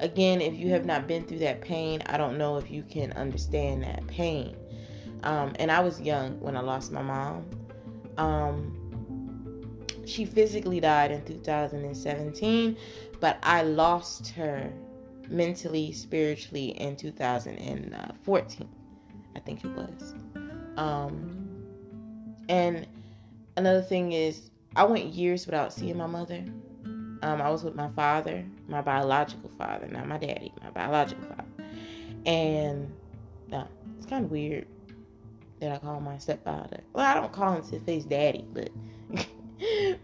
again, 0.00 0.40
if 0.40 0.54
you 0.54 0.70
have 0.70 0.86
not 0.86 1.06
been 1.06 1.24
through 1.24 1.40
that 1.40 1.60
pain, 1.60 2.02
I 2.06 2.16
don't 2.16 2.38
know 2.38 2.56
if 2.56 2.70
you 2.70 2.82
can 2.82 3.12
understand 3.12 3.82
that 3.82 4.06
pain. 4.06 4.56
Um, 5.24 5.52
and 5.58 5.70
I 5.70 5.80
was 5.80 6.00
young 6.00 6.38
when 6.40 6.56
I 6.56 6.60
lost 6.60 6.92
my 6.92 7.02
mom. 7.02 7.44
Um, 8.16 8.74
she 10.06 10.24
physically 10.24 10.80
died 10.80 11.10
in 11.10 11.24
2017, 11.24 12.76
but 13.20 13.38
I 13.42 13.62
lost 13.62 14.30
her 14.30 14.72
mentally, 15.28 15.92
spiritually 15.92 16.68
in 16.68 16.96
2014. 16.96 18.68
I 19.38 19.40
think 19.40 19.64
it 19.64 19.70
was. 19.70 20.14
Um, 20.76 21.48
and 22.48 22.88
another 23.56 23.82
thing 23.82 24.12
is, 24.12 24.50
I 24.74 24.84
went 24.84 25.04
years 25.06 25.46
without 25.46 25.72
seeing 25.72 25.96
my 25.96 26.08
mother. 26.08 26.44
Um, 27.22 27.40
I 27.40 27.48
was 27.48 27.62
with 27.62 27.76
my 27.76 27.88
father, 27.90 28.44
my 28.68 28.80
biological 28.80 29.50
father, 29.56 29.86
not 29.86 30.08
my 30.08 30.18
daddy, 30.18 30.52
my 30.60 30.70
biological 30.70 31.24
father. 31.24 31.70
And 32.26 32.92
uh, 33.52 33.64
it's 33.96 34.06
kind 34.06 34.24
of 34.24 34.30
weird 34.30 34.66
that 35.60 35.70
I 35.70 35.78
call 35.78 36.00
my 36.00 36.18
stepfather. 36.18 36.80
Well, 36.92 37.06
I 37.06 37.14
don't 37.14 37.32
call 37.32 37.54
him 37.54 37.62
to 37.70 37.78
face 37.80 38.04
daddy, 38.04 38.44
but 38.52 38.70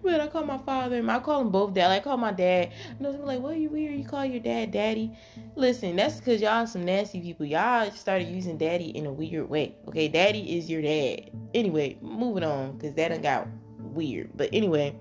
but 0.04 0.20
I 0.20 0.26
call 0.28 0.44
my 0.44 0.58
father. 0.58 0.98
and 0.98 1.10
I 1.10 1.18
call 1.18 1.40
them 1.40 1.50
both 1.50 1.74
dad. 1.74 1.90
I 1.90 2.00
call 2.00 2.16
my 2.16 2.32
dad. 2.32 2.70
And 2.98 3.06
I'm 3.06 3.24
like, 3.24 3.40
"What 3.40 3.54
are 3.54 3.58
you 3.58 3.70
weird? 3.70 3.94
You 3.94 4.04
call 4.04 4.24
your 4.24 4.40
dad 4.40 4.70
daddy?" 4.70 5.10
Listen, 5.56 5.96
that's 5.96 6.18
because 6.18 6.40
y'all 6.40 6.66
some 6.66 6.84
nasty 6.84 7.20
people. 7.20 7.46
Y'all 7.46 7.90
started 7.90 8.28
using 8.28 8.58
daddy 8.58 8.90
in 8.90 9.06
a 9.06 9.12
weird 9.12 9.48
way. 9.48 9.74
Okay, 9.88 10.06
daddy 10.08 10.56
is 10.56 10.70
your 10.70 10.82
dad. 10.82 11.30
Anyway, 11.54 11.96
moving 12.02 12.44
on 12.44 12.76
because 12.76 12.94
that 12.94 13.08
done 13.08 13.22
got 13.22 13.48
weird. 13.78 14.30
But 14.36 14.50
anyway, 14.52 14.94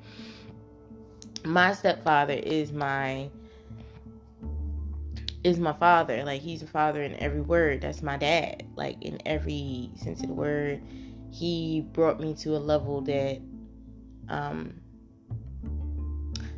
my 1.44 1.74
stepfather 1.74 2.34
is 2.34 2.72
my 2.72 3.30
is 5.44 5.60
my 5.60 5.74
father. 5.74 6.24
Like 6.24 6.42
he's 6.42 6.64
a 6.64 6.68
father 6.68 7.04
in 7.04 7.16
every 7.16 7.42
word. 7.42 7.82
That's 7.82 8.02
my 8.02 8.18
dad. 8.18 8.66
Like 8.76 9.02
in 9.02 9.20
every 9.26 9.92
sense 9.96 10.22
of 10.22 10.28
the 10.28 10.34
word. 10.34 10.82
He 11.32 11.82
brought 11.94 12.20
me 12.20 12.36
to 12.36 12.56
a 12.56 12.60
level 12.60 13.02
that 13.02 13.42
um 14.30 14.83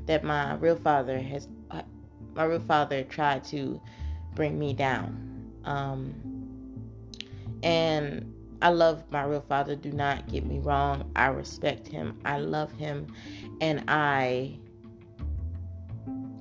that 0.05 0.23
my 0.23 0.55
real 0.55 0.75
father 0.75 1.19
has 1.19 1.47
my 2.33 2.43
real 2.43 2.59
father 2.59 3.03
tried 3.03 3.43
to 3.45 3.81
bring 4.33 4.59
me 4.59 4.73
down. 4.73 5.51
Um 5.63 6.13
and 7.63 8.31
I 8.61 8.69
love 8.69 9.03
my 9.11 9.23
real 9.23 9.41
father. 9.47 9.75
Do 9.75 9.91
not 9.91 10.27
get 10.27 10.45
me 10.45 10.59
wrong. 10.59 11.11
I 11.15 11.27
respect 11.27 11.87
him. 11.87 12.19
I 12.25 12.39
love 12.39 12.71
him 12.73 13.07
and 13.61 13.83
I 13.87 14.57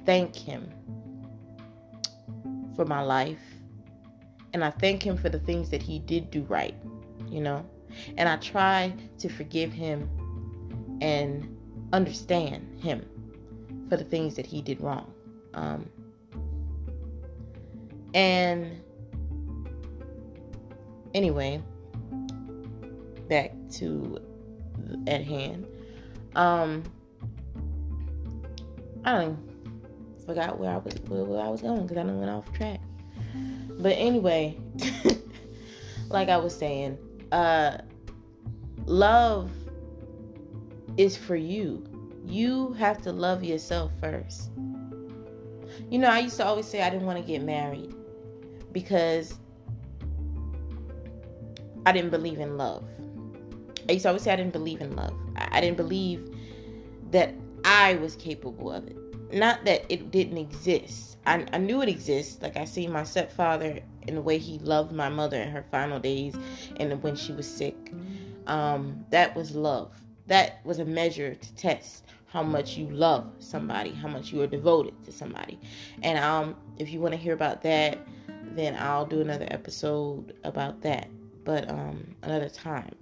thank 0.04 0.34
him 0.36 0.70
for 2.76 2.84
my 2.84 3.02
life. 3.02 3.40
And 4.52 4.64
I 4.64 4.70
thank 4.70 5.02
him 5.02 5.16
for 5.16 5.28
the 5.28 5.40
things 5.40 5.70
that 5.70 5.82
he 5.82 5.98
did 5.98 6.30
do 6.30 6.42
right, 6.42 6.76
you 7.28 7.40
know? 7.40 7.66
And 8.16 8.28
I 8.28 8.36
try 8.36 8.94
to 9.18 9.28
forgive 9.28 9.72
him 9.72 10.08
and 11.00 11.56
understand 11.92 12.80
him 12.80 13.04
for 13.88 13.96
the 13.96 14.04
things 14.04 14.34
that 14.36 14.46
he 14.46 14.62
did 14.62 14.80
wrong. 14.80 15.12
Um, 15.54 15.88
and 18.14 18.80
anyway, 21.14 21.62
back 23.28 23.52
to 23.72 24.20
at 25.06 25.24
hand. 25.24 25.66
Um, 26.34 26.82
I 29.04 29.12
don't 29.20 29.38
forgot 30.24 30.58
where 30.58 30.70
I 30.70 30.76
was 30.78 30.94
where, 31.08 31.24
where 31.24 31.42
I 31.42 31.48
was 31.48 31.60
going 31.60 31.86
because 31.86 31.98
I 31.98 32.04
went 32.04 32.30
off 32.30 32.52
track. 32.52 32.80
But 33.78 33.92
anyway, 33.92 34.56
like 36.08 36.28
I 36.28 36.36
was 36.36 36.56
saying, 36.56 36.98
uh, 37.32 37.78
love 38.86 39.50
is 40.96 41.16
for 41.16 41.36
you. 41.36 41.84
You 42.26 42.72
have 42.74 43.02
to 43.02 43.12
love 43.12 43.44
yourself 43.44 43.92
first. 44.00 44.50
You 45.90 45.98
know, 45.98 46.08
I 46.08 46.20
used 46.20 46.36
to 46.38 46.44
always 46.44 46.66
say 46.66 46.82
I 46.82 46.90
didn't 46.90 47.06
want 47.06 47.18
to 47.18 47.24
get 47.24 47.42
married 47.42 47.94
because 48.72 49.38
I 51.86 51.92
didn't 51.92 52.10
believe 52.10 52.40
in 52.40 52.56
love. 52.56 52.84
I 53.88 53.92
used 53.92 54.04
to 54.04 54.08
always 54.08 54.22
say 54.22 54.32
I 54.32 54.36
didn't 54.36 54.52
believe 54.52 54.80
in 54.80 54.96
love. 54.96 55.14
I, 55.36 55.60
didn't 55.60 55.76
believe 55.76 56.34
that 57.10 57.34
I 57.64 57.96
was 57.96 58.16
capable 58.16 58.72
of 58.72 58.86
it. 58.86 58.96
Not 59.32 59.64
that 59.64 59.84
it 59.88 60.10
didn't 60.10 60.38
exist. 60.38 61.18
I, 61.26 61.46
I 61.52 61.58
knew 61.58 61.82
it 61.82 61.88
exists. 61.88 62.40
Like 62.40 62.56
I 62.56 62.64
see 62.64 62.86
my 62.86 63.04
stepfather 63.04 63.80
in 64.06 64.14
the 64.14 64.22
way 64.22 64.38
he 64.38 64.58
loved 64.60 64.92
my 64.92 65.08
mother 65.08 65.40
in 65.40 65.50
her 65.50 65.64
final 65.70 65.98
days 65.98 66.34
and 66.76 67.02
when 67.02 67.16
she 67.16 67.32
was 67.32 67.46
sick. 67.46 67.92
Um, 68.46 69.04
that 69.10 69.34
was 69.36 69.54
love. 69.54 69.92
That 70.26 70.64
was 70.64 70.78
a 70.78 70.84
measure 70.84 71.34
to 71.34 71.54
test 71.54 72.04
how 72.34 72.42
much 72.42 72.76
you 72.76 72.90
love 72.90 73.30
somebody, 73.38 73.92
how 73.92 74.08
much 74.08 74.32
you 74.32 74.42
are 74.42 74.46
devoted 74.48 74.92
to 75.04 75.12
somebody. 75.12 75.56
And 76.02 76.18
um, 76.18 76.56
if 76.78 76.90
you 76.92 77.00
want 77.00 77.14
to 77.14 77.16
hear 77.16 77.32
about 77.32 77.62
that, 77.62 78.04
then 78.56 78.76
I'll 78.76 79.06
do 79.06 79.20
another 79.20 79.46
episode 79.52 80.34
about 80.42 80.82
that, 80.82 81.08
but 81.44 81.70
um, 81.70 82.16
another 82.24 82.48
time 82.48 82.92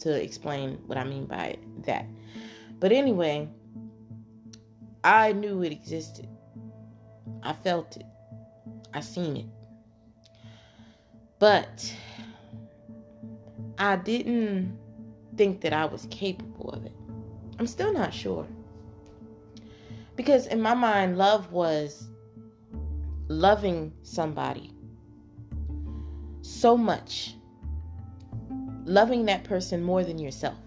to 0.00 0.20
explain 0.20 0.80
what 0.86 0.98
I 0.98 1.04
mean 1.04 1.26
by 1.26 1.56
that. 1.84 2.04
But 2.80 2.90
anyway, 2.90 3.48
I 5.04 5.34
knew 5.34 5.62
it 5.62 5.70
existed. 5.70 6.28
I 7.44 7.52
felt 7.52 7.96
it. 7.96 8.06
I 8.92 9.02
seen 9.02 9.36
it. 9.36 9.46
But 11.38 11.94
I 13.78 13.94
didn't 13.94 14.76
think 15.36 15.60
that 15.60 15.72
I 15.72 15.84
was 15.84 16.08
capable 16.10 16.70
of 16.70 16.84
it. 16.84 16.92
I'm 17.60 17.68
still 17.68 17.92
not 17.92 18.12
sure. 18.12 18.48
Because 20.20 20.46
in 20.48 20.60
my 20.60 20.74
mind, 20.74 21.16
love 21.16 21.50
was 21.50 22.10
loving 23.28 23.90
somebody 24.02 24.70
so 26.42 26.76
much, 26.76 27.36
loving 28.84 29.24
that 29.24 29.44
person 29.44 29.82
more 29.82 30.04
than 30.04 30.18
yourself, 30.18 30.58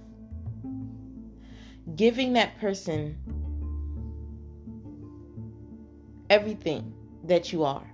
giving 1.96 2.34
that 2.34 2.58
person 2.58 3.16
everything 6.32 6.92
that 7.26 7.54
you 7.54 7.64
are, 7.64 7.86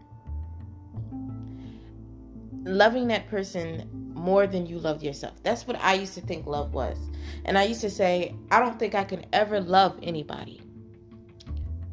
loving 2.63 3.09
that 3.09 3.27
person 3.27 3.85
more 4.13 4.47
than 4.47 4.65
you 4.65 4.79
loved 4.79 5.03
yourself. 5.03 5.33
That's 5.43 5.67
what 5.67 5.75
I 5.81 5.95
used 5.95 6.13
to 6.13 6.21
think 6.21 6.47
love 6.47 6.73
was. 6.73 6.97
And 7.43 7.57
I 7.57 7.63
used 7.65 7.81
to 7.81 7.89
say, 7.89 8.33
I 8.49 8.61
don't 8.61 8.79
think 8.79 8.95
I 8.95 9.03
can 9.03 9.25
ever 9.33 9.59
love 9.59 9.99
anybody 10.01 10.61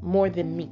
more 0.02 0.28
than 0.30 0.56
me. 0.56 0.70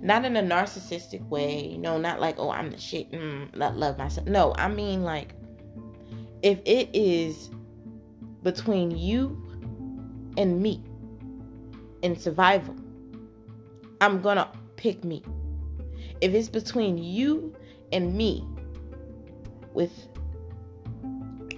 Not 0.00 0.24
in 0.24 0.36
a 0.36 0.42
narcissistic 0.42 1.26
way. 1.28 1.76
No, 1.76 1.98
not 1.98 2.20
like, 2.20 2.36
oh, 2.38 2.50
I'm 2.50 2.70
the 2.70 2.78
shit. 2.78 3.10
Mm, 3.12 3.54
not 3.56 3.76
love 3.76 3.98
myself. 3.98 4.26
No, 4.26 4.54
I 4.56 4.68
mean 4.68 5.02
like, 5.02 5.34
if 6.42 6.60
it 6.64 6.90
is 6.92 7.50
between 8.42 8.90
you 8.90 9.40
and 10.36 10.60
me 10.60 10.82
in 12.02 12.16
survival, 12.18 12.76
I'm 14.00 14.20
gonna 14.20 14.50
pick 14.76 15.04
me. 15.04 15.22
If 16.20 16.34
it's 16.34 16.48
between 16.48 16.98
you 16.98 17.54
and 17.92 18.14
me 18.14 18.44
with 19.74 20.08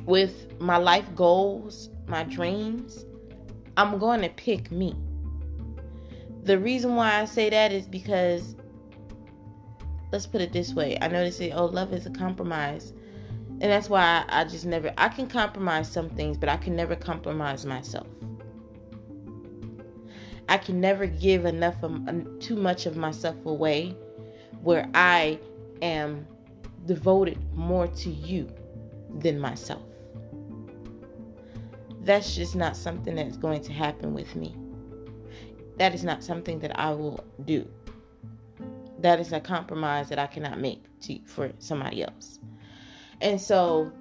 with 0.06 0.60
my 0.60 0.76
life 0.76 1.06
goals, 1.14 1.90
my 2.06 2.24
dreams, 2.24 3.04
I'm 3.76 3.98
going 3.98 4.20
to 4.22 4.28
pick 4.28 4.70
me. 4.70 4.94
The 6.44 6.58
reason 6.58 6.94
why 6.94 7.20
I 7.20 7.24
say 7.24 7.48
that 7.48 7.72
is 7.72 7.86
because, 7.86 8.54
let's 10.12 10.26
put 10.26 10.42
it 10.42 10.52
this 10.52 10.74
way 10.74 10.98
I 11.00 11.08
know 11.08 11.24
they 11.24 11.30
say, 11.30 11.52
oh, 11.52 11.64
love 11.64 11.92
is 11.94 12.04
a 12.04 12.10
compromise. 12.10 12.92
And 13.60 13.62
that's 13.62 13.88
why 13.88 14.24
I, 14.28 14.40
I 14.40 14.44
just 14.44 14.66
never, 14.66 14.92
I 14.98 15.08
can 15.08 15.26
compromise 15.26 15.90
some 15.90 16.10
things, 16.10 16.36
but 16.36 16.50
I 16.50 16.58
can 16.58 16.76
never 16.76 16.96
compromise 16.96 17.64
myself. 17.64 18.06
I 20.48 20.58
can 20.58 20.80
never 20.80 21.06
give 21.06 21.46
enough 21.46 21.82
of 21.82 21.92
um, 21.92 22.38
too 22.40 22.56
much 22.56 22.84
of 22.84 22.96
myself 22.96 23.36
away 23.46 23.96
where 24.62 24.90
I 24.94 25.38
am 25.80 26.26
devoted 26.84 27.38
more 27.54 27.86
to 27.86 28.10
you 28.10 28.52
than 29.18 29.38
myself. 29.38 29.82
That's 32.02 32.34
just 32.34 32.54
not 32.54 32.76
something 32.76 33.14
that's 33.14 33.38
going 33.38 33.62
to 33.62 33.72
happen 33.72 34.12
with 34.12 34.36
me. 34.36 34.54
That 35.76 35.94
is 35.94 36.04
not 36.04 36.22
something 36.22 36.60
that 36.60 36.78
I 36.78 36.90
will 36.90 37.24
do. 37.44 37.68
That 39.00 39.20
is 39.20 39.32
a 39.32 39.40
compromise 39.40 40.08
that 40.08 40.18
I 40.18 40.26
cannot 40.26 40.60
make 40.60 40.82
to, 41.02 41.18
for 41.26 41.52
somebody 41.58 42.02
else. 42.02 42.38
And 43.20 43.40
so 43.40 43.92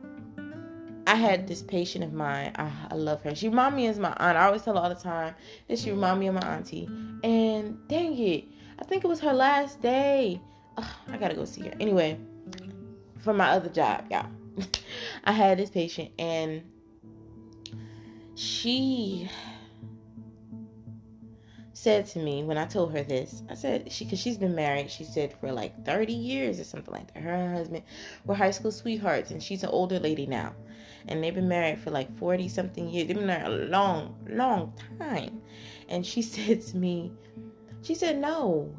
I 1.05 1.15
had 1.15 1.47
this 1.47 1.61
patient 1.61 2.03
of 2.03 2.13
mine. 2.13 2.53
I, 2.55 2.71
I 2.91 2.95
love 2.95 3.21
her. 3.23 3.35
She 3.35 3.49
reminds 3.49 3.75
me 3.75 3.87
as 3.87 3.99
my 3.99 4.13
aunt. 4.17 4.37
I 4.37 4.45
always 4.45 4.61
tell 4.61 4.75
her 4.75 4.81
all 4.81 4.89
the 4.89 4.95
time 4.95 5.35
that 5.67 5.79
she 5.79 5.91
reminds 5.91 6.19
me 6.19 6.27
of 6.27 6.35
my 6.35 6.55
auntie. 6.55 6.87
And 7.23 7.77
dang 7.87 8.17
it, 8.17 8.45
I 8.79 8.83
think 8.85 9.03
it 9.03 9.07
was 9.07 9.19
her 9.19 9.33
last 9.33 9.81
day. 9.81 10.39
Oh, 10.77 10.95
I 11.09 11.17
gotta 11.17 11.35
go 11.35 11.45
see 11.45 11.63
her. 11.63 11.73
Anyway, 11.79 12.17
for 13.19 13.33
my 13.33 13.49
other 13.49 13.69
job, 13.69 14.05
y'all. 14.09 14.27
I 15.23 15.31
had 15.31 15.57
this 15.57 15.69
patient 15.69 16.11
and 16.19 16.63
she 18.35 19.29
said 21.83 22.05
to 22.05 22.19
me 22.19 22.43
when 22.43 22.57
I 22.57 22.65
told 22.65 22.93
her 22.93 23.03
this, 23.03 23.43
I 23.49 23.55
said 23.55 23.91
she 23.91 24.05
because 24.05 24.19
she's 24.19 24.37
been 24.37 24.55
married, 24.55 24.89
she 24.89 25.03
said 25.03 25.33
for 25.33 25.51
like 25.51 25.85
30 25.85 26.13
years 26.13 26.57
or 26.57 26.63
something 26.63 26.93
like 26.93 27.13
that. 27.13 27.21
Her 27.21 27.35
her 27.35 27.53
husband 27.55 27.83
were 28.25 28.35
high 28.35 28.51
school 28.51 28.71
sweethearts, 28.71 29.31
and 29.31 29.43
she's 29.43 29.63
an 29.63 29.69
older 29.69 29.99
lady 29.99 30.25
now, 30.25 30.53
and 31.09 31.21
they've 31.21 31.35
been 31.35 31.49
married 31.49 31.79
for 31.79 31.91
like 31.91 32.17
40 32.17 32.47
something 32.47 32.87
years. 32.87 33.07
They've 33.07 33.17
been 33.17 33.27
married 33.27 33.47
a 33.47 33.65
long, 33.65 34.15
long 34.29 34.73
time, 34.97 35.41
and 35.89 36.05
she 36.05 36.21
said 36.35 36.61
to 36.67 36.77
me, 36.77 37.11
she 37.81 37.95
said 37.95 38.17
no. 38.17 38.73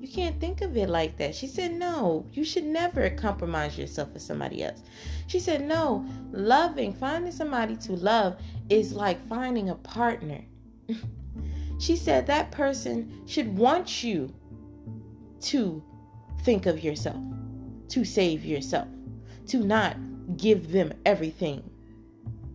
You 0.00 0.06
can't 0.06 0.40
think 0.40 0.62
of 0.62 0.76
it 0.76 0.88
like 0.88 1.16
that. 1.18 1.34
She 1.34 1.48
said, 1.48 1.74
No, 1.74 2.24
you 2.32 2.44
should 2.44 2.62
never 2.62 3.10
compromise 3.10 3.76
yourself 3.76 4.12
for 4.12 4.20
somebody 4.20 4.62
else. 4.62 4.80
She 5.26 5.40
said, 5.40 5.66
No, 5.66 6.06
loving, 6.30 6.94
finding 6.94 7.32
somebody 7.32 7.74
to 7.78 7.94
love 7.94 8.36
is 8.68 8.92
like 8.92 9.18
finding 9.28 9.70
a 9.70 9.74
partner. 9.74 10.40
She 11.78 11.96
said 11.96 12.26
that 12.26 12.50
person 12.50 13.22
should 13.26 13.56
want 13.56 14.02
you 14.02 14.34
to 15.42 15.82
think 16.42 16.66
of 16.66 16.82
yourself, 16.82 17.22
to 17.88 18.04
save 18.04 18.44
yourself, 18.44 18.88
to 19.46 19.58
not 19.58 19.96
give 20.36 20.72
them 20.72 20.92
everything 21.06 21.62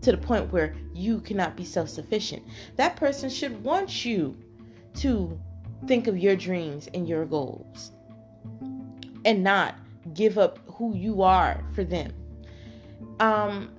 to 0.01 0.11
the 0.11 0.17
point 0.17 0.51
where 0.51 0.75
you 0.93 1.21
cannot 1.21 1.55
be 1.55 1.63
self 1.63 1.89
sufficient. 1.89 2.43
That 2.75 2.95
person 2.97 3.29
should 3.29 3.63
want 3.63 4.05
you 4.05 4.37
to 4.95 5.39
think 5.87 6.07
of 6.07 6.17
your 6.17 6.35
dreams 6.35 6.89
and 6.93 7.07
your 7.07 7.25
goals 7.25 7.91
and 9.25 9.43
not 9.43 9.75
give 10.13 10.37
up 10.37 10.59
who 10.67 10.95
you 10.95 11.21
are 11.21 11.63
for 11.73 11.83
them. 11.83 12.13
Um, 13.19 13.71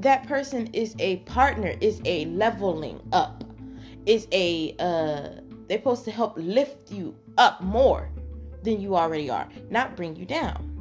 that 0.00 0.26
person 0.26 0.68
is 0.74 0.94
a 0.98 1.16
partner, 1.18 1.74
is 1.80 2.02
a 2.04 2.26
leveling 2.26 3.00
up 3.12 3.45
is 4.06 4.26
a 4.32 4.74
uh 4.78 5.40
they're 5.68 5.78
supposed 5.78 6.04
to 6.04 6.10
help 6.10 6.34
lift 6.36 6.90
you 6.90 7.14
up 7.38 7.60
more 7.60 8.08
than 8.62 8.80
you 8.80 8.96
already 8.96 9.28
are, 9.28 9.48
not 9.70 9.96
bring 9.96 10.16
you 10.16 10.24
down. 10.24 10.72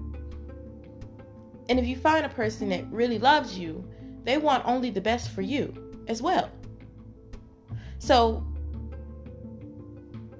And 1.69 1.79
if 1.79 1.85
you 1.85 1.95
find 1.95 2.25
a 2.25 2.29
person 2.29 2.69
that 2.69 2.89
really 2.91 3.17
loves 3.17 3.57
you, 3.57 3.83
they 4.23 4.37
want 4.37 4.63
only 4.65 4.89
the 4.89 5.01
best 5.01 5.31
for 5.31 5.41
you 5.41 5.73
as 6.07 6.21
well. 6.21 6.49
So 7.99 8.45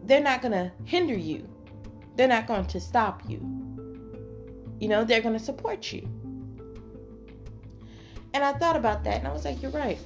they're 0.03 0.21
not 0.21 0.41
going 0.41 0.51
to 0.51 0.71
hinder 0.85 1.15
you. 1.15 1.47
They're 2.15 2.27
not 2.27 2.47
going 2.47 2.65
to 2.65 2.79
stop 2.79 3.23
you. 3.27 3.39
You 4.79 4.87
know, 4.87 5.03
they're 5.03 5.21
going 5.21 5.37
to 5.37 5.43
support 5.43 5.91
you. 5.91 6.07
And 8.33 8.43
I 8.43 8.53
thought 8.53 8.75
about 8.75 9.03
that 9.05 9.19
and 9.19 9.27
I 9.27 9.31
was 9.31 9.45
like, 9.45 9.61
you're 9.61 9.71
right. 9.71 9.97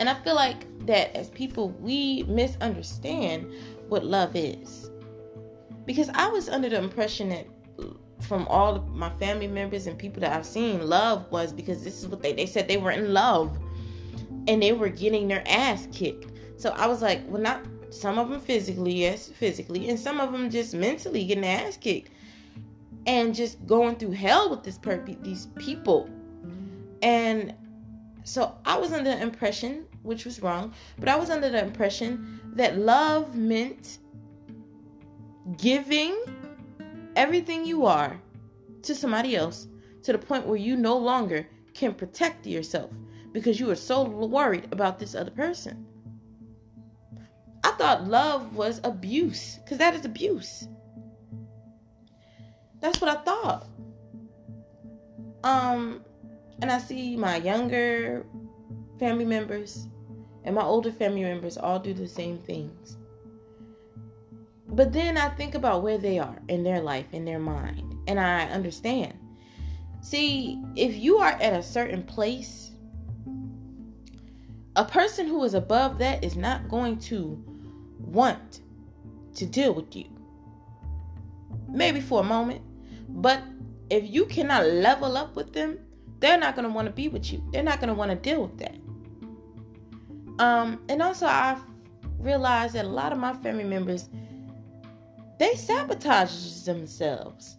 And 0.00 0.08
I 0.08 0.14
feel 0.22 0.34
like 0.34 0.66
that 0.86 1.14
as 1.16 1.30
people, 1.30 1.70
we 1.70 2.22
misunderstand 2.24 3.52
what 3.88 4.04
love 4.04 4.36
is. 4.36 4.90
Because 5.86 6.10
I 6.14 6.28
was 6.28 6.48
under 6.48 6.68
the 6.68 6.78
impression 6.78 7.30
that 7.30 7.46
from 8.20 8.46
all 8.48 8.80
my 8.92 9.10
family 9.18 9.46
members 9.46 9.86
and 9.86 9.98
people 9.98 10.20
that 10.20 10.32
I've 10.36 10.46
seen, 10.46 10.86
love 10.86 11.30
was 11.30 11.52
because 11.52 11.84
this 11.84 11.98
is 12.00 12.08
what 12.08 12.22
they, 12.22 12.32
they 12.32 12.46
said 12.46 12.68
they 12.68 12.76
were 12.76 12.90
in 12.90 13.12
love 13.12 13.58
and 14.46 14.62
they 14.62 14.72
were 14.72 14.88
getting 14.88 15.28
their 15.28 15.42
ass 15.46 15.88
kicked. 15.92 16.32
So 16.60 16.70
I 16.70 16.86
was 16.86 17.00
like, 17.02 17.22
well, 17.28 17.40
not 17.40 17.64
some 17.90 18.18
of 18.18 18.28
them 18.28 18.40
physically, 18.40 18.92
yes, 18.92 19.28
physically, 19.28 19.88
and 19.88 19.98
some 19.98 20.20
of 20.20 20.32
them 20.32 20.50
just 20.50 20.74
mentally 20.74 21.24
getting 21.24 21.42
their 21.42 21.66
ass 21.66 21.76
kicked 21.76 22.10
and 23.06 23.34
just 23.34 23.64
going 23.66 23.96
through 23.96 24.10
hell 24.10 24.50
with 24.50 24.62
this 24.62 24.76
per- 24.78 25.04
these 25.22 25.46
people. 25.56 26.10
And 27.02 27.54
So 28.24 28.58
I 28.66 28.76
was 28.76 28.92
under 28.92 29.08
the 29.10 29.22
impression, 29.22 29.86
which 30.08 30.24
was 30.24 30.42
wrong, 30.42 30.72
but 30.98 31.08
I 31.08 31.16
was 31.16 31.28
under 31.28 31.50
the 31.50 31.62
impression 31.62 32.40
that 32.54 32.78
love 32.78 33.36
meant 33.36 33.98
giving 35.58 36.16
everything 37.14 37.66
you 37.66 37.84
are 37.84 38.18
to 38.82 38.94
somebody 38.94 39.36
else 39.36 39.68
to 40.02 40.12
the 40.12 40.18
point 40.18 40.46
where 40.46 40.56
you 40.56 40.76
no 40.76 40.96
longer 40.96 41.46
can 41.74 41.92
protect 41.92 42.46
yourself 42.46 42.90
because 43.32 43.60
you 43.60 43.70
are 43.70 43.76
so 43.76 44.02
worried 44.02 44.66
about 44.72 44.98
this 44.98 45.14
other 45.14 45.30
person. 45.30 45.86
I 47.62 47.72
thought 47.72 48.08
love 48.08 48.56
was 48.56 48.80
abuse 48.84 49.58
because 49.62 49.76
that 49.76 49.94
is 49.94 50.06
abuse. 50.06 50.68
That's 52.80 53.00
what 53.00 53.10
I 53.10 53.20
thought. 53.22 53.66
Um, 55.44 56.02
and 56.62 56.70
I 56.70 56.78
see 56.78 57.14
my 57.14 57.36
younger 57.36 58.24
family 58.98 59.24
members 59.24 59.86
and 60.44 60.54
my 60.54 60.62
older 60.62 60.92
family 60.92 61.22
members 61.22 61.56
all 61.56 61.78
do 61.78 61.92
the 61.92 62.08
same 62.08 62.38
things. 62.38 62.96
But 64.68 64.92
then 64.92 65.16
I 65.16 65.28
think 65.30 65.54
about 65.54 65.82
where 65.82 65.98
they 65.98 66.18
are 66.18 66.38
in 66.48 66.62
their 66.62 66.80
life, 66.80 67.06
in 67.12 67.24
their 67.24 67.38
mind, 67.38 67.96
and 68.06 68.20
I 68.20 68.44
understand. 68.44 69.14
See, 70.00 70.62
if 70.76 70.96
you 70.96 71.18
are 71.18 71.32
at 71.32 71.54
a 71.54 71.62
certain 71.62 72.02
place, 72.02 72.70
a 74.76 74.84
person 74.84 75.26
who 75.26 75.42
is 75.44 75.54
above 75.54 75.98
that 75.98 76.22
is 76.22 76.36
not 76.36 76.68
going 76.68 76.98
to 77.00 77.42
want 77.98 78.60
to 79.34 79.46
deal 79.46 79.74
with 79.74 79.96
you. 79.96 80.06
Maybe 81.68 82.00
for 82.00 82.20
a 82.20 82.24
moment, 82.24 82.62
but 83.08 83.42
if 83.90 84.08
you 84.08 84.26
cannot 84.26 84.66
level 84.66 85.16
up 85.16 85.34
with 85.34 85.52
them, 85.52 85.78
they're 86.20 86.38
not 86.38 86.54
going 86.54 86.66
to 86.66 86.72
want 86.72 86.86
to 86.86 86.92
be 86.92 87.08
with 87.08 87.32
you. 87.32 87.42
They're 87.52 87.62
not 87.62 87.80
going 87.80 87.88
to 87.88 87.94
want 87.94 88.10
to 88.10 88.16
deal 88.16 88.42
with 88.42 88.58
that. 88.58 88.76
Um, 90.38 90.80
and 90.88 91.02
also, 91.02 91.26
I've 91.26 91.62
realized 92.18 92.74
that 92.74 92.84
a 92.84 92.88
lot 92.88 93.12
of 93.12 93.18
my 93.18 93.32
family 93.34 93.64
members 93.64 94.08
they 95.38 95.54
sabotage 95.54 96.64
themselves. 96.64 97.56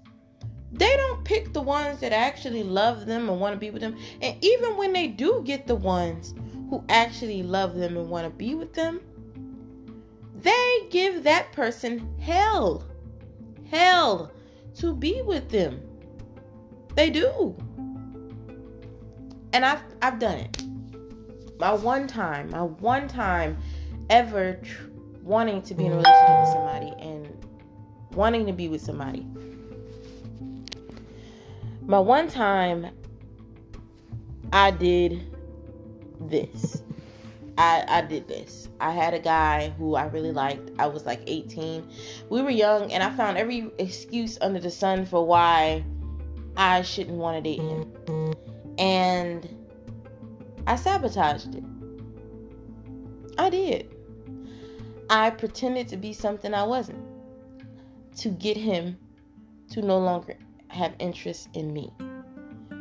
They 0.71 0.95
don't 0.97 1.23
pick 1.23 1.53
the 1.53 1.61
ones 1.61 1.99
that 2.01 2.11
actually 2.11 2.63
love 2.63 3.05
them 3.05 3.29
and 3.29 3.39
want 3.39 3.55
to 3.55 3.59
be 3.59 3.71
with 3.71 3.81
them. 3.81 3.97
And 4.21 4.37
even 4.43 4.77
when 4.77 4.93
they 4.93 5.07
do 5.07 5.41
get 5.45 5.65
the 5.65 5.75
ones 5.75 6.35
who 6.69 6.83
actually 6.89 7.41
love 7.41 7.75
them 7.75 7.97
and 7.97 8.09
want 8.09 8.25
to 8.25 8.29
be 8.29 8.53
with 8.53 8.73
them, 8.73 9.01
they 10.35 10.87
give 10.89 11.23
that 11.23 11.51
person 11.53 12.13
hell. 12.19 12.85
Hell 13.71 14.31
to 14.75 14.93
be 14.93 15.21
with 15.21 15.49
them. 15.49 15.81
They 16.95 17.09
do. 17.09 17.55
And 19.53 19.65
I've 19.65 19.81
I've 20.01 20.19
done 20.19 20.37
it. 20.37 20.63
My 21.59 21.73
one 21.73 22.07
time, 22.07 22.51
my 22.51 22.63
one 22.63 23.09
time 23.09 23.57
ever 24.09 24.53
tr- 24.53 24.87
wanting 25.21 25.61
to 25.63 25.75
be 25.75 25.85
in 25.85 25.91
a 25.91 25.97
relationship 25.97 26.39
with 26.39 26.49
somebody 26.53 26.93
and 26.99 27.45
wanting 28.13 28.45
to 28.45 28.53
be 28.53 28.69
with 28.69 28.81
somebody. 28.81 29.27
My 31.81 31.99
one 31.99 32.29
time 32.29 32.87
I 34.53 34.71
did 34.71 35.35
this. 36.21 36.81
I, 37.57 37.83
I 37.89 38.01
did 38.03 38.29
this. 38.29 38.69
I 38.79 38.91
had 38.91 39.13
a 39.13 39.19
guy 39.19 39.71
who 39.71 39.95
I 39.95 40.05
really 40.05 40.31
liked. 40.31 40.71
I 40.79 40.87
was 40.87 41.05
like 41.05 41.21
18. 41.27 41.85
We 42.29 42.41
were 42.41 42.51
young, 42.51 42.93
and 42.93 43.03
I 43.03 43.09
found 43.09 43.37
every 43.37 43.69
excuse 43.79 44.37
under 44.39 44.61
the 44.61 44.71
sun 44.71 45.05
for 45.05 45.25
why 45.25 45.83
I 46.55 46.83
shouldn't 46.83 47.17
want 47.17 47.35
to 47.35 47.41
date 47.41 47.59
him. 47.59 48.33
And 48.77 49.58
I 50.69 50.75
sabotaged 50.75 51.55
it. 51.55 51.63
I 53.39 53.49
did. 53.49 53.91
I 55.09 55.31
pretended 55.31 55.87
to 55.87 55.97
be 55.97 56.13
something 56.13 56.53
I 56.53 56.61
wasn't 56.61 57.03
to 58.17 58.29
get 58.29 58.55
him 58.55 58.95
to 59.71 59.81
no 59.81 59.97
longer 59.97 60.37
have 60.67 60.93
interest 60.99 61.49
in 61.55 61.73
me. 61.73 61.91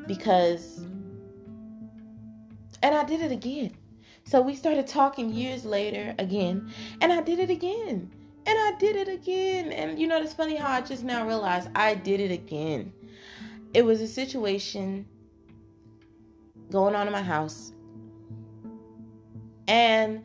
Because, 0.07 0.85
and 2.83 2.94
I 2.94 3.05
did 3.05 3.22
it 3.22 3.33
again. 3.33 3.74
So 4.24 4.42
we 4.42 4.55
started 4.55 4.87
talking 4.87 5.33
years 5.33 5.64
later 5.64 6.14
again, 6.18 6.70
and 7.01 7.11
I 7.11 7.22
did 7.22 7.38
it 7.38 7.48
again. 7.48 8.11
And 8.44 8.59
I 8.59 8.72
did 8.79 8.96
it 8.96 9.09
again. 9.09 9.72
And 9.72 9.98
you 9.98 10.07
know, 10.09 10.20
it's 10.20 10.35
funny 10.35 10.57
how 10.57 10.70
I 10.70 10.83
just 10.83 11.05
now 11.05 11.27
realized 11.27 11.70
I 11.74 11.94
did 11.94 12.20
it 12.20 12.33
again. 12.33 12.92
It 13.72 13.81
was 13.81 14.03
a 14.03 14.09
situation 14.09 15.07
going 16.70 16.94
on 16.94 17.07
in 17.07 17.14
my 17.14 17.22
house. 17.22 17.72
And 19.68 20.24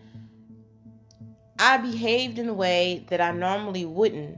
I 1.60 1.78
behaved 1.78 2.40
in 2.40 2.50
a 2.50 2.54
way 2.54 3.06
that 3.10 3.22
I 3.22 3.32
normally 3.32 3.86
wouldn't 3.86 4.38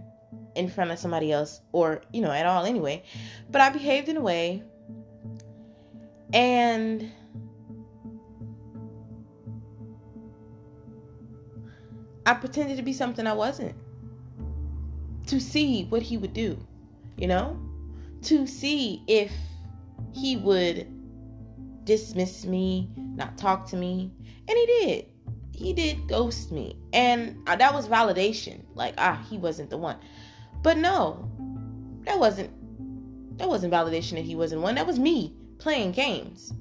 in 0.55 0.69
front 0.69 0.91
of 0.91 0.99
somebody 0.99 1.31
else 1.31 1.61
or, 1.71 2.01
you 2.11 2.21
know, 2.21 2.31
at 2.31 2.45
all 2.45 2.65
anyway. 2.65 3.03
But 3.49 3.61
I 3.61 3.69
behaved 3.69 4.09
in 4.09 4.17
a 4.17 4.21
way. 4.21 4.63
And 6.33 7.11
I 12.25 12.33
pretended 12.33 12.77
to 12.77 12.83
be 12.83 12.93
something 12.93 13.27
I 13.27 13.33
wasn't. 13.33 13.75
To 15.27 15.39
see 15.39 15.85
what 15.85 16.01
he 16.01 16.17
would 16.17 16.33
do, 16.33 16.57
you 17.17 17.27
know, 17.27 17.59
to 18.23 18.45
see 18.45 19.03
if 19.07 19.31
he 20.11 20.37
would 20.37 20.87
dismiss 21.85 22.45
me, 22.45 22.89
not 22.97 23.37
talk 23.37 23.67
to 23.69 23.77
me. 23.77 24.11
And 24.47 24.57
he 24.57 24.65
did. 24.65 25.05
He 25.53 25.73
did 25.73 26.07
ghost 26.07 26.51
me. 26.51 26.77
And 26.91 27.37
uh, 27.47 27.55
that 27.55 27.73
was 27.73 27.87
validation. 27.87 28.63
Like, 28.73 28.95
ah, 28.97 29.23
he 29.29 29.37
wasn't 29.37 29.69
the 29.69 29.77
one. 29.77 29.97
But 30.61 30.77
no, 30.77 31.29
that 32.05 32.19
wasn't 32.19 32.51
that 33.37 33.49
wasn't 33.49 33.73
validation 33.73 34.11
that 34.11 34.23
he 34.23 34.35
wasn't 34.35 34.61
one. 34.61 34.75
That 34.75 34.87
was 34.87 34.97
me 34.97 35.35
playing 35.57 35.91
games 35.91 36.53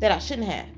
that 0.00 0.12
I 0.12 0.18
shouldn't 0.18 0.48
have. 0.48 0.68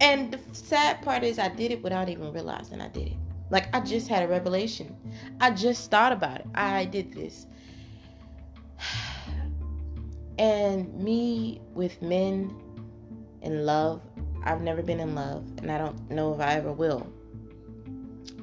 And 0.00 0.32
the 0.32 0.40
sad 0.52 1.02
part 1.02 1.24
is 1.24 1.38
I 1.38 1.48
did 1.48 1.70
it 1.72 1.82
without 1.82 2.08
even 2.08 2.32
realizing 2.32 2.80
I 2.80 2.88
did 2.88 3.08
it. 3.08 3.16
Like 3.50 3.74
I 3.74 3.80
just 3.80 4.08
had 4.08 4.22
a 4.22 4.28
revelation. 4.28 4.96
I 5.40 5.50
just 5.50 5.90
thought 5.90 6.12
about 6.12 6.40
it. 6.40 6.46
I 6.54 6.84
did 6.84 7.12
this. 7.12 7.46
And 10.38 10.92
me 11.02 11.62
with 11.72 12.02
men 12.02 12.54
in 13.46 13.64
love, 13.64 14.02
I've 14.44 14.60
never 14.60 14.82
been 14.82 15.00
in 15.00 15.14
love 15.14 15.44
and 15.58 15.70
I 15.70 15.78
don't 15.78 16.10
know 16.10 16.34
if 16.34 16.40
I 16.40 16.54
ever 16.54 16.72
will. 16.72 17.06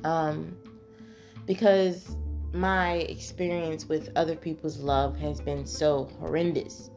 Um 0.03 0.57
because 1.45 2.15
my 2.53 2.93
experience 2.93 3.89
with 3.89 4.09
other 4.15 4.35
people's 4.35 4.79
love 4.79 5.17
has 5.17 5.41
been 5.41 5.65
so 5.65 6.09
horrendous. 6.19 6.89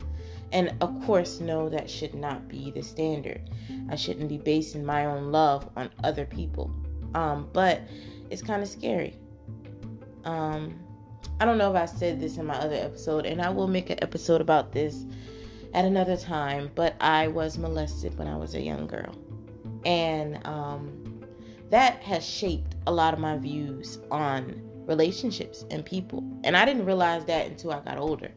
And 0.52 0.74
of 0.80 0.94
course, 1.04 1.40
no, 1.40 1.68
that 1.68 1.90
should 1.90 2.14
not 2.14 2.46
be 2.48 2.70
the 2.70 2.82
standard. 2.82 3.50
I 3.90 3.96
shouldn't 3.96 4.28
be 4.28 4.38
basing 4.38 4.84
my 4.84 5.06
own 5.06 5.32
love 5.32 5.68
on 5.76 5.90
other 6.04 6.24
people. 6.24 6.70
Um, 7.14 7.48
but 7.52 7.80
it's 8.30 8.42
kind 8.42 8.62
of 8.62 8.68
scary. 8.68 9.18
Um, 10.24 10.78
I 11.40 11.44
don't 11.44 11.58
know 11.58 11.70
if 11.70 11.76
I 11.76 11.86
said 11.86 12.20
this 12.20 12.36
in 12.36 12.46
my 12.46 12.56
other 12.56 12.76
episode, 12.76 13.26
and 13.26 13.40
I 13.40 13.50
will 13.50 13.68
make 13.68 13.90
an 13.90 13.98
episode 14.02 14.40
about 14.40 14.72
this 14.72 15.04
at 15.76 15.84
another 15.84 16.16
time. 16.16 16.72
But 16.74 16.96
I 17.00 17.28
was 17.28 17.56
molested 17.58 18.18
when 18.18 18.26
I 18.26 18.36
was 18.36 18.56
a 18.56 18.60
young 18.60 18.88
girl, 18.88 19.14
and 19.84 20.44
um, 20.44 21.22
that 21.70 22.02
has 22.02 22.26
shaped 22.26 22.74
a 22.88 22.92
lot 22.92 23.14
of 23.14 23.20
my 23.20 23.36
views 23.36 24.00
on 24.10 24.60
relationships 24.86 25.64
and 25.70 25.84
people. 25.84 26.24
And 26.42 26.56
I 26.56 26.64
didn't 26.64 26.86
realize 26.86 27.24
that 27.26 27.46
until 27.46 27.72
I 27.72 27.80
got 27.80 27.98
older. 27.98 28.32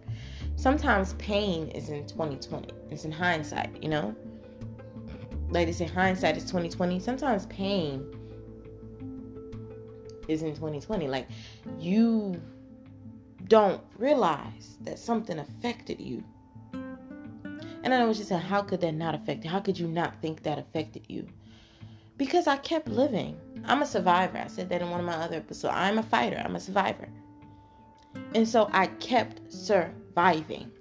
Sometimes 0.56 1.14
pain 1.14 1.70
is 1.70 1.90
in 1.90 2.06
2020. 2.06 2.70
It's 2.92 3.06
in 3.06 3.12
hindsight, 3.12 3.82
you 3.82 3.90
know? 3.90 4.14
Like 5.50 5.68
they 5.68 5.74
say 5.74 5.86
hindsight 5.86 6.38
is 6.38 6.44
2020. 6.44 7.00
Sometimes 7.00 7.46
pain 7.46 8.06
is 10.28 10.44
in 10.44 10.54
2020. 10.54 11.08
Like 11.08 11.28
you 11.80 12.42
don't 13.48 13.82
realize 13.98 14.78
that 14.82 15.00
something 15.00 15.40
affected 15.40 16.00
you. 16.02 16.24
And 17.84 17.94
I 17.94 18.06
what 18.06 18.18
you 18.18 18.24
said, 18.24 18.42
how 18.42 18.62
could 18.62 18.82
that 18.82 18.94
not 18.94 19.16
affect 19.16 19.44
you? 19.44 19.50
How 19.50 19.60
could 19.60 19.80
you 19.80 19.88
not 19.88 20.22
think 20.22 20.44
that 20.44 20.60
affected 20.60 21.06
you? 21.08 21.28
Because 22.18 22.48
I 22.48 22.58
kept 22.58 22.90
living. 22.90 23.40
I'm 23.66 23.82
a 23.82 23.86
survivor. 23.86 24.38
I 24.38 24.48
said 24.48 24.70
that 24.70 24.82
in 24.82 24.90
one 24.90 25.00
of 25.00 25.06
my 25.06 25.16
other 25.16 25.38
episodes. 25.38 25.74
I'm 25.76 25.98
a 25.98 26.04
fighter. 26.04 26.42
I'm 26.44 26.56
a 26.56 26.60
survivor. 26.60 27.08
And 28.36 28.48
so 28.48 28.70
I 28.74 28.88
kept 28.88 29.52
surviving 29.52 30.72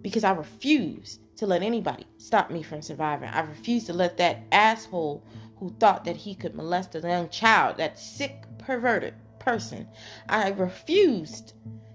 because 0.00 0.24
I 0.24 0.32
refused 0.32 1.20
to 1.36 1.46
let 1.46 1.62
anybody 1.62 2.06
stop 2.18 2.50
me 2.50 2.62
from 2.62 2.80
surviving. 2.80 3.28
I 3.28 3.40
refused 3.40 3.86
to 3.86 3.92
let 3.92 4.16
that 4.18 4.44
asshole 4.52 5.24
who 5.56 5.70
thought 5.80 6.04
that 6.04 6.16
he 6.16 6.34
could 6.34 6.54
molest 6.54 6.94
a 6.94 7.00
young 7.00 7.28
child, 7.28 7.76
that 7.76 7.98
sick, 7.98 8.44
perverted 8.58 9.14
person, 9.38 9.86
I 10.28 10.50
refused 10.50 11.54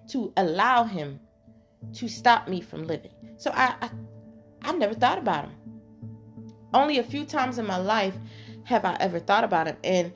to 0.09 0.31
allow 0.37 0.83
him 0.83 1.19
to 1.93 2.07
stop 2.07 2.47
me 2.47 2.61
from 2.61 2.85
living. 2.85 3.11
So 3.37 3.51
I, 3.53 3.75
I, 3.81 3.89
I 4.63 4.73
never 4.73 4.93
thought 4.93 5.17
about 5.17 5.45
him. 5.45 5.55
only 6.73 6.99
a 6.99 7.03
few 7.03 7.25
times 7.25 7.57
in 7.57 7.65
my 7.65 7.77
life 7.77 8.15
have 8.63 8.85
I 8.85 8.95
ever 8.99 9.19
thought 9.19 9.43
about 9.43 9.67
him. 9.67 9.77
And 9.83 10.13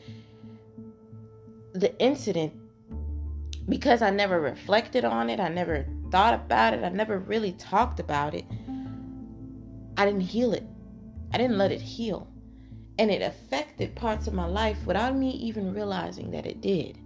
the 1.73 1.97
incident, 1.99 2.53
because 3.67 4.01
I 4.01 4.11
never 4.11 4.39
reflected 4.39 5.05
on 5.05 5.29
it, 5.29 5.39
I 5.39 5.49
never 5.49 5.85
thought 6.11 6.33
about 6.33 6.73
it, 6.73 6.83
I 6.83 6.89
never 6.89 7.17
really 7.17 7.53
talked 7.53 7.99
about 7.99 8.35
it, 8.35 8.45
I 9.97 10.05
didn't 10.05 10.21
heal 10.21 10.53
it. 10.53 10.63
I 11.33 11.37
didn't 11.37 11.57
let 11.57 11.71
it 11.71 11.81
heal. 11.81 12.27
And 12.99 13.09
it 13.09 13.23
affected 13.23 13.95
parts 13.95 14.27
of 14.27 14.33
my 14.33 14.45
life 14.45 14.77
without 14.85 15.15
me 15.15 15.31
even 15.31 15.73
realizing 15.73 16.29
that 16.31 16.45
it 16.45 16.61
did. 16.61 16.99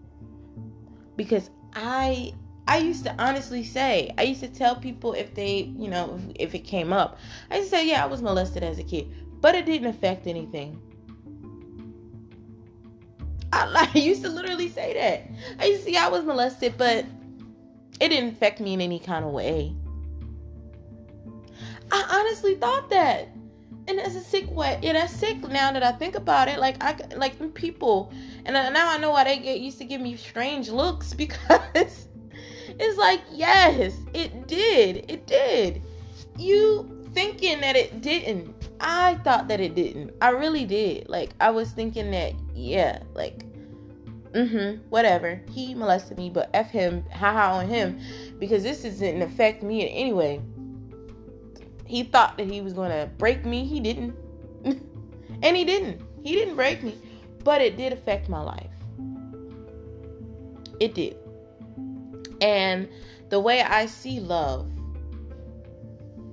Because 1.15 1.50
I 1.73 2.34
I 2.68 2.78
used 2.78 3.06
to 3.06 3.16
honestly 3.18 3.64
say, 3.64 4.14
I 4.18 4.24
used 4.24 4.42
to 4.42 4.50
tell 4.50 4.76
people 4.76 5.14
if 5.14 5.34
they, 5.34 5.74
you 5.78 5.88
know, 5.88 6.20
if, 6.36 6.50
if 6.50 6.56
it 6.56 6.66
came 6.66 6.92
up, 6.92 7.18
I 7.50 7.58
used 7.58 7.70
to 7.70 7.78
say, 7.78 7.88
yeah, 7.88 8.04
I 8.04 8.08
was 8.08 8.22
molested 8.22 8.62
as 8.64 8.78
a 8.78 8.84
kid, 8.84 9.08
but 9.40 9.56
it 9.56 9.66
didn't 9.66 9.88
affect 9.88 10.28
anything. 10.28 10.82
I, 13.54 13.90
I 13.96 13.98
used 13.98 14.24
to 14.24 14.30
literally 14.30 14.70
say 14.70 14.94
that. 14.94 15.62
I 15.62 15.68
used 15.68 15.86
to 15.86 15.92
say 15.92 15.98
I 15.98 16.10
was 16.10 16.26
molested, 16.26 16.78
but 16.78 17.06
it 18.00 18.10
didn't 18.10 18.30
affect 18.30 18.60
me 18.60 18.74
in 18.74 18.82
any 18.82 19.00
kind 19.00 19.24
of 19.24 19.32
way. 19.32 19.74
I 21.92 22.20
honestly 22.20 22.56
thought 22.56 22.90
that. 22.90 23.30
And 23.88 23.98
that's 23.98 24.16
a 24.16 24.22
sick 24.22 24.52
way. 24.52 24.78
Yeah, 24.82 24.94
that's 24.94 25.14
sick 25.14 25.42
now 25.48 25.72
that 25.72 25.82
I 25.82 25.94
think 25.94 26.16
about 26.16 26.50
it. 26.50 26.60
Like 26.60 26.84
I 26.84 26.98
like 27.16 27.54
people, 27.54 28.12
and 28.44 28.54
now 28.54 28.92
I 28.92 28.98
know 28.98 29.12
why 29.12 29.24
they 29.24 29.40
get 29.40 29.62
used 29.62 29.78
to 29.78 29.86
give 29.86 30.02
me 30.02 30.18
strange 30.18 30.68
looks 30.68 31.14
because 31.14 32.07
it's 32.80 32.98
like 32.98 33.22
yes, 33.32 33.96
it 34.13 34.48
did, 34.48 35.06
it 35.10 35.26
did. 35.28 35.82
You 36.38 37.10
thinking 37.13 37.62
that 37.62 37.76
it 37.76 38.02
didn't? 38.02 38.54
I 38.80 39.16
thought 39.24 39.48
that 39.48 39.60
it 39.60 39.76
didn't. 39.76 40.12
I 40.22 40.30
really 40.30 40.66
did. 40.66 41.10
Like 41.10 41.32
I 41.40 41.50
was 41.52 41.72
thinking 41.72 42.12
that 42.12 42.34
yeah, 42.54 43.02
like 43.13 43.44
mm-hmm, 44.32 44.82
whatever. 44.90 45.42
He 45.52 45.74
molested 45.74 46.18
me, 46.18 46.30
but 46.30 46.50
F 46.54 46.70
him, 46.70 47.04
haha 47.12 47.58
on 47.58 47.68
him, 47.68 48.00
because 48.40 48.63
this 48.63 48.84
doesn't 48.84 49.22
affect 49.22 49.63
me 49.63 49.82
in 49.82 49.88
any 49.88 50.13
way. 50.13 50.42
He 51.86 52.04
thought 52.04 52.38
that 52.38 52.50
he 52.50 52.62
was 52.62 52.74
gonna 52.74 53.10
break 53.18 53.46
me. 53.46 53.66
He 53.66 53.80
didn't. 53.80 54.16
and 54.63 55.56
he 55.56 55.63
didn't. 55.63 56.02
He 56.24 56.36
didn't 56.36 56.56
break 56.56 56.84
me. 56.84 56.98
But 57.44 57.62
it 57.62 57.78
did 57.78 57.94
affect 57.94 58.30
my 58.30 58.42
life. 58.42 58.70
It 60.80 60.94
did. 60.94 61.18
And 62.41 62.88
the 63.30 63.39
way 63.39 63.62
I 63.62 63.86
see 63.86 64.19
love 64.19 64.69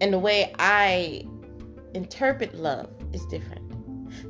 and 0.01 0.13
the 0.13 0.19
way 0.19 0.53
I 0.59 1.27
interpret 1.95 2.55
love 2.55 2.91
is 3.13 3.25
different. 3.27 3.63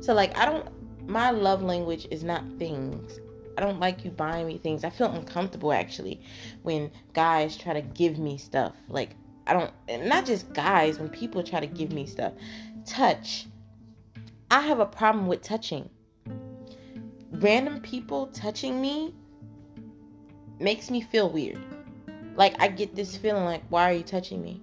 So 0.03 0.13
like 0.13 0.37
I 0.37 0.45
don't 0.45 0.67
my 1.07 1.31
love 1.31 1.61
language 1.61 2.07
is 2.11 2.23
not 2.23 2.43
things. 2.57 3.19
I 3.57 3.61
don't 3.61 3.79
like 3.79 4.03
you 4.03 4.11
buying 4.11 4.47
me 4.47 4.57
things. 4.57 4.83
I 4.83 4.89
feel 4.89 5.11
uncomfortable 5.11 5.71
actually 5.71 6.21
when 6.63 6.91
guys 7.13 7.55
try 7.57 7.73
to 7.73 7.81
give 7.81 8.17
me 8.17 8.37
stuff. 8.37 8.73
Like 8.89 9.15
I 9.47 9.53
don't 9.53 9.71
not 10.07 10.25
just 10.25 10.53
guys, 10.53 10.99
when 10.99 11.09
people 11.09 11.43
try 11.43 11.59
to 11.59 11.67
give 11.67 11.91
me 11.91 12.05
stuff. 12.05 12.33
Touch. 12.85 13.47
I 14.51 14.61
have 14.61 14.79
a 14.79 14.85
problem 14.85 15.27
with 15.27 15.41
touching. 15.41 15.89
Random 17.31 17.81
people 17.81 18.27
touching 18.27 18.79
me 18.79 19.13
makes 20.59 20.89
me 20.89 21.01
feel 21.01 21.29
weird. 21.29 21.59
Like 22.35 22.55
I 22.61 22.67
get 22.67 22.95
this 22.95 23.15
feeling 23.15 23.45
like 23.45 23.63
why 23.69 23.89
are 23.89 23.93
you 23.93 24.03
touching 24.03 24.41
me? 24.41 24.61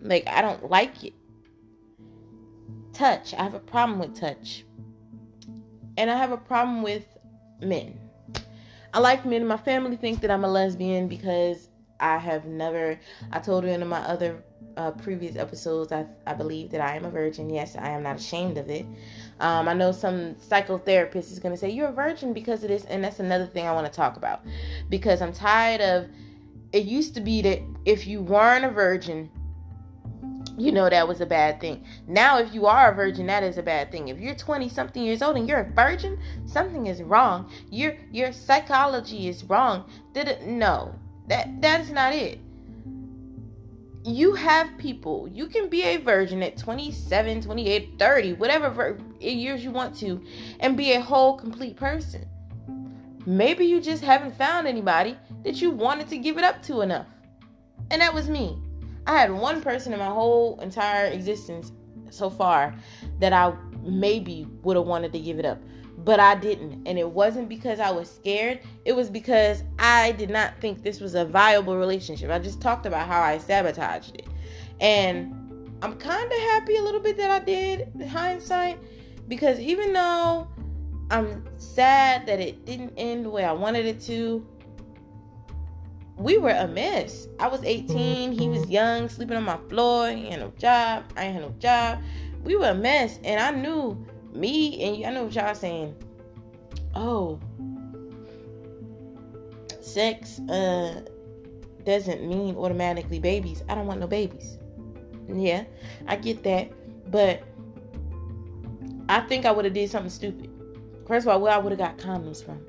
Like 0.00 0.26
I 0.26 0.42
don't 0.42 0.70
like 0.70 1.04
it. 1.04 1.14
Touch. 2.92 3.34
I 3.34 3.42
have 3.42 3.54
a 3.54 3.60
problem 3.60 3.98
with 3.98 4.14
touch. 4.14 4.64
And 5.96 6.10
I 6.10 6.16
have 6.16 6.32
a 6.32 6.36
problem 6.36 6.82
with 6.82 7.06
men. 7.60 7.98
I 8.92 8.98
like 9.00 9.24
men. 9.24 9.46
My 9.46 9.56
family 9.56 9.96
think 9.96 10.20
that 10.20 10.30
I'm 10.30 10.44
a 10.44 10.50
lesbian 10.50 11.08
because 11.08 11.68
I 12.00 12.18
have 12.18 12.44
never, 12.44 12.98
I 13.32 13.38
told 13.38 13.64
you 13.64 13.70
in 13.70 13.86
my 13.86 14.00
other 14.00 14.42
uh, 14.76 14.90
previous 14.92 15.36
episodes, 15.36 15.92
I, 15.92 16.06
I 16.26 16.34
believe 16.34 16.70
that 16.70 16.80
I 16.80 16.96
am 16.96 17.04
a 17.04 17.10
virgin. 17.10 17.50
Yes, 17.50 17.76
I 17.76 17.90
am 17.90 18.02
not 18.02 18.16
ashamed 18.16 18.58
of 18.58 18.68
it. 18.68 18.86
Um, 19.40 19.68
I 19.68 19.74
know 19.74 19.92
some 19.92 20.34
psychotherapist 20.36 21.32
is 21.32 21.38
going 21.38 21.54
to 21.54 21.60
say, 21.60 21.70
You're 21.70 21.88
a 21.88 21.92
virgin 21.92 22.32
because 22.32 22.62
of 22.62 22.68
this. 22.68 22.84
And 22.84 23.02
that's 23.02 23.20
another 23.20 23.46
thing 23.46 23.66
I 23.66 23.72
want 23.72 23.86
to 23.86 23.92
talk 23.92 24.16
about. 24.16 24.42
Because 24.88 25.20
I'm 25.20 25.32
tired 25.32 25.80
of, 25.80 26.08
it 26.72 26.84
used 26.84 27.14
to 27.14 27.20
be 27.20 27.42
that 27.42 27.60
if 27.84 28.06
you 28.06 28.20
weren't 28.22 28.64
a 28.64 28.70
virgin, 28.70 29.30
you 30.56 30.70
know 30.70 30.88
that 30.88 31.08
was 31.08 31.20
a 31.20 31.26
bad 31.26 31.60
thing. 31.60 31.84
Now, 32.06 32.38
if 32.38 32.54
you 32.54 32.66
are 32.66 32.92
a 32.92 32.94
virgin, 32.94 33.26
that 33.26 33.42
is 33.42 33.58
a 33.58 33.62
bad 33.62 33.90
thing. 33.90 34.08
If 34.08 34.20
you're 34.20 34.34
20 34.34 34.68
something 34.68 35.02
years 35.02 35.22
old 35.22 35.36
and 35.36 35.48
you're 35.48 35.60
a 35.60 35.70
virgin, 35.72 36.18
something 36.46 36.86
is 36.86 37.02
wrong. 37.02 37.50
Your 37.70 37.96
your 38.12 38.32
psychology 38.32 39.28
is 39.28 39.44
wrong. 39.44 39.90
Did 40.12 40.28
it? 40.28 40.46
No, 40.46 40.94
that 41.26 41.60
that 41.60 41.80
is 41.80 41.90
not 41.90 42.12
it. 42.12 42.38
You 44.04 44.34
have 44.34 44.76
people. 44.76 45.28
You 45.28 45.46
can 45.46 45.68
be 45.68 45.82
a 45.82 45.96
virgin 45.96 46.42
at 46.42 46.58
27, 46.58 47.40
28, 47.40 47.98
30, 47.98 48.32
whatever 48.34 48.68
ver- 48.68 48.98
years 49.32 49.64
you 49.64 49.70
want 49.70 49.96
to, 49.96 50.22
and 50.60 50.76
be 50.76 50.92
a 50.92 51.00
whole, 51.00 51.36
complete 51.36 51.76
person. 51.76 52.28
Maybe 53.26 53.64
you 53.64 53.80
just 53.80 54.02
haven't 54.04 54.36
found 54.36 54.66
anybody 54.66 55.16
that 55.44 55.60
you 55.60 55.70
wanted 55.70 56.08
to 56.08 56.18
give 56.18 56.36
it 56.36 56.44
up 56.44 56.62
to 56.64 56.82
enough. 56.82 57.06
And 57.90 58.02
that 58.02 58.12
was 58.12 58.28
me. 58.28 58.58
I 59.06 59.18
had 59.18 59.30
one 59.30 59.62
person 59.62 59.92
in 59.92 59.98
my 59.98 60.06
whole 60.06 60.60
entire 60.60 61.06
existence 61.06 61.72
so 62.10 62.28
far 62.30 62.74
that 63.20 63.32
I 63.32 63.54
maybe 63.82 64.46
would 64.62 64.76
have 64.76 64.86
wanted 64.86 65.12
to 65.12 65.18
give 65.18 65.38
it 65.38 65.44
up 65.44 65.58
but 65.98 66.20
I 66.20 66.34
didn't. 66.34 66.86
And 66.86 66.98
it 66.98 67.08
wasn't 67.08 67.48
because 67.48 67.80
I 67.80 67.90
was 67.90 68.10
scared, 68.10 68.60
it 68.84 68.92
was 68.92 69.08
because 69.08 69.62
I 69.78 70.12
did 70.12 70.30
not 70.30 70.54
think 70.60 70.82
this 70.82 71.00
was 71.00 71.14
a 71.14 71.24
viable 71.24 71.76
relationship. 71.76 72.30
I 72.30 72.38
just 72.38 72.60
talked 72.60 72.86
about 72.86 73.06
how 73.06 73.22
I 73.22 73.38
sabotaged 73.38 74.16
it. 74.16 74.26
And 74.80 75.34
I'm 75.82 75.96
kind 75.96 76.30
of 76.30 76.38
happy 76.38 76.76
a 76.76 76.82
little 76.82 77.00
bit 77.00 77.16
that 77.16 77.30
I 77.30 77.38
did, 77.44 77.88
hindsight, 78.08 78.78
because 79.28 79.58
even 79.58 79.92
though 79.92 80.48
I'm 81.10 81.44
sad 81.58 82.26
that 82.26 82.40
it 82.40 82.64
didn't 82.64 82.94
end 82.96 83.26
the 83.26 83.30
way 83.30 83.44
I 83.44 83.52
wanted 83.52 83.86
it 83.86 84.00
to, 84.02 84.46
we 86.16 86.38
were 86.38 86.50
a 86.50 86.68
mess. 86.68 87.26
I 87.40 87.48
was 87.48 87.62
18, 87.64 88.32
he 88.32 88.48
was 88.48 88.68
young, 88.68 89.08
sleeping 89.08 89.36
on 89.36 89.44
my 89.44 89.58
floor, 89.68 90.10
he 90.10 90.30
had 90.30 90.40
no 90.40 90.52
job, 90.58 91.04
I 91.16 91.24
ain't 91.24 91.34
had 91.34 91.42
no 91.42 91.54
job. 91.58 92.00
We 92.44 92.56
were 92.56 92.68
a 92.68 92.74
mess, 92.74 93.18
and 93.24 93.40
I 93.40 93.50
knew 93.50 94.06
me 94.32 94.82
and 94.82 95.06
I 95.06 95.10
know 95.12 95.24
what 95.24 95.34
y'all 95.34 95.54
saying. 95.54 95.94
Oh, 96.94 97.40
sex 99.80 100.40
uh 100.48 101.02
doesn't 101.84 102.26
mean 102.26 102.56
automatically 102.56 103.18
babies. 103.18 103.62
I 103.68 103.74
don't 103.74 103.86
want 103.86 104.00
no 104.00 104.06
babies. 104.06 104.58
Yeah, 105.28 105.64
I 106.06 106.16
get 106.16 106.42
that, 106.44 106.70
but 107.10 107.42
I 109.08 109.20
think 109.20 109.44
I 109.44 109.52
would 109.52 109.64
have 109.64 109.74
did 109.74 109.90
something 109.90 110.10
stupid. 110.10 110.50
First 111.06 111.26
of 111.26 111.32
all, 111.32 111.40
where 111.40 111.52
I 111.52 111.58
would 111.58 111.72
have 111.72 111.78
got 111.78 111.98
condoms 111.98 112.44
from. 112.44 112.60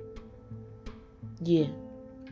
Yeah, 1.41 1.67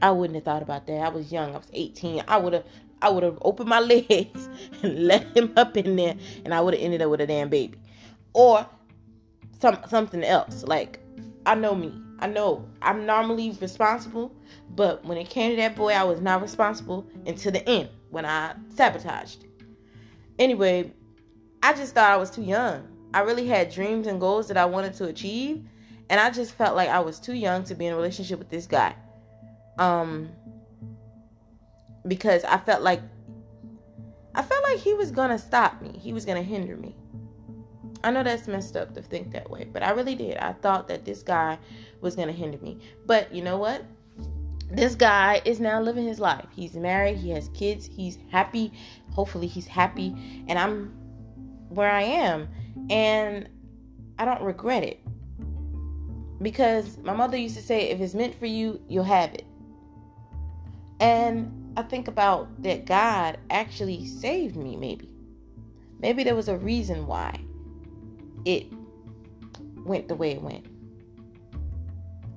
I 0.02 0.12
wouldn't 0.12 0.36
have 0.36 0.44
thought 0.44 0.62
about 0.62 0.86
that. 0.88 1.00
I 1.00 1.10
was 1.10 1.32
young. 1.32 1.54
I 1.54 1.58
was 1.58 1.70
18. 1.74 2.24
I 2.28 2.38
would 2.38 2.54
have 2.54 2.66
I 3.02 3.10
would 3.10 3.24
have 3.24 3.38
opened 3.42 3.70
my 3.70 3.80
legs 4.10 4.50
and 4.82 5.08
let 5.08 5.36
him 5.36 5.54
up 5.58 5.78
in 5.78 5.96
there, 5.96 6.16
and 6.46 6.54
I 6.54 6.62
would 6.62 6.74
have 6.74 6.84
ended 6.84 7.02
up 7.02 7.10
with 7.10 7.22
a 7.22 7.28
damn 7.28 7.50
baby. 7.50 7.78
Or 8.34 8.68
some 9.60 9.78
something 9.88 10.24
else. 10.24 10.64
Like 10.64 11.00
I 11.46 11.56
know 11.56 11.76
me. 11.76 11.94
I 12.20 12.28
know 12.28 12.66
I'm 12.82 13.06
normally 13.06 13.58
responsible, 13.60 14.34
but 14.76 15.04
when 15.06 15.18
it 15.18 15.30
came 15.30 15.52
to 15.52 15.58
that 15.58 15.76
boy, 15.76 15.92
I 15.92 16.04
was 16.04 16.22
not 16.22 16.42
responsible 16.42 17.06
until 17.26 17.52
the 17.52 17.68
end 17.68 17.90
when 18.12 18.26
I 18.26 18.56
sabotaged. 18.70 19.46
Anyway, 20.40 20.94
I 21.62 21.74
just 21.74 21.94
thought 21.94 22.10
I 22.12 22.18
was 22.18 22.32
too 22.32 22.44
young. 22.44 22.88
I 23.14 23.22
really 23.22 23.48
had 23.48 23.72
dreams 23.72 24.08
and 24.08 24.20
goals 24.20 24.48
that 24.48 24.58
I 24.58 24.66
wanted 24.66 24.94
to 24.96 25.06
achieve, 25.06 25.64
and 26.10 26.20
I 26.20 26.30
just 26.30 26.54
felt 26.54 26.76
like 26.76 26.90
I 26.90 27.00
was 27.00 27.20
too 27.20 27.34
young 27.34 27.64
to 27.66 27.76
be 27.76 27.86
in 27.86 27.94
a 27.94 27.96
relationship 27.96 28.40
with 28.40 28.50
this 28.50 28.68
guy. 28.68 28.96
Um 29.78 30.30
because 32.08 32.44
I 32.44 32.58
felt 32.58 32.82
like 32.82 33.02
I 34.36 34.42
felt 34.42 34.64
like 34.64 34.80
he 34.80 34.94
was 34.94 35.12
going 35.12 35.30
to 35.30 35.38
stop 35.38 35.82
me. 35.82 35.98
He 35.98 36.12
was 36.12 36.26
going 36.26 36.38
to 36.38 36.44
hinder 36.44 36.76
me. 36.76 36.96
I 38.04 38.12
know 38.12 38.24
that's 38.24 38.48
messed 38.48 38.76
up 38.76 38.94
to 38.96 39.02
think 39.02 39.32
that 39.32 39.50
way, 39.50 39.68
but 39.72 39.84
I 39.84 39.92
really 39.92 40.16
did. 40.16 40.38
I 40.38 40.54
thought 40.54 40.88
that 40.88 41.06
this 41.06 41.22
guy 41.24 41.60
was 42.02 42.16
going 42.16 42.28
to 42.28 42.34
hinder 42.34 42.58
me. 42.58 42.80
But 43.06 43.34
you 43.34 43.44
know 43.44 43.58
what? 43.58 43.86
This 44.70 44.96
guy 44.96 45.42
is 45.46 45.60
now 45.60 45.80
living 45.80 46.06
his 46.06 46.20
life. 46.20 46.48
He's 46.52 46.74
married, 46.74 47.18
he 47.18 47.30
has 47.30 47.50
kids, 47.50 47.86
he's 47.86 48.18
happy. 48.32 48.74
Hopefully, 49.12 49.46
he's 49.46 49.68
happy. 49.68 50.16
And 50.48 50.58
I'm 50.58 50.88
where 51.70 51.92
I 51.92 52.02
am. 52.02 52.50
And 52.90 53.50
I 54.18 54.26
don't 54.26 54.42
regret 54.42 54.84
it. 54.84 55.00
Because 56.42 56.98
my 56.98 57.14
mother 57.14 57.38
used 57.38 57.56
to 57.56 57.62
say, 57.62 57.90
if 57.90 58.02
it's 58.02 58.14
meant 58.14 58.38
for 58.38 58.46
you, 58.46 58.82
you'll 58.88 59.04
have 59.04 59.34
it. 59.34 59.46
And 61.00 61.74
I 61.78 61.84
think 61.84 62.08
about 62.08 62.62
that 62.64 62.86
God 62.86 63.38
actually 63.50 64.06
saved 64.06 64.56
me, 64.56 64.76
maybe. 64.76 65.10
Maybe 66.00 66.24
there 66.24 66.36
was 66.36 66.50
a 66.50 66.58
reason 66.58 67.08
why 67.08 67.40
it 68.46 68.68
went 69.86 70.08
the 70.08 70.16
way 70.16 70.32
it 70.32 70.42
went. 70.42 70.66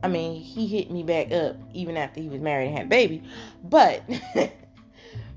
I 0.02 0.08
mean, 0.08 0.40
he 0.40 0.66
hit 0.66 0.90
me 0.90 1.02
back 1.02 1.32
up 1.32 1.56
even 1.72 1.96
after 1.96 2.20
he 2.20 2.28
was 2.28 2.40
married 2.40 2.68
and 2.68 2.76
had 2.76 2.86
a 2.86 2.88
baby, 2.88 3.22
but 3.64 4.02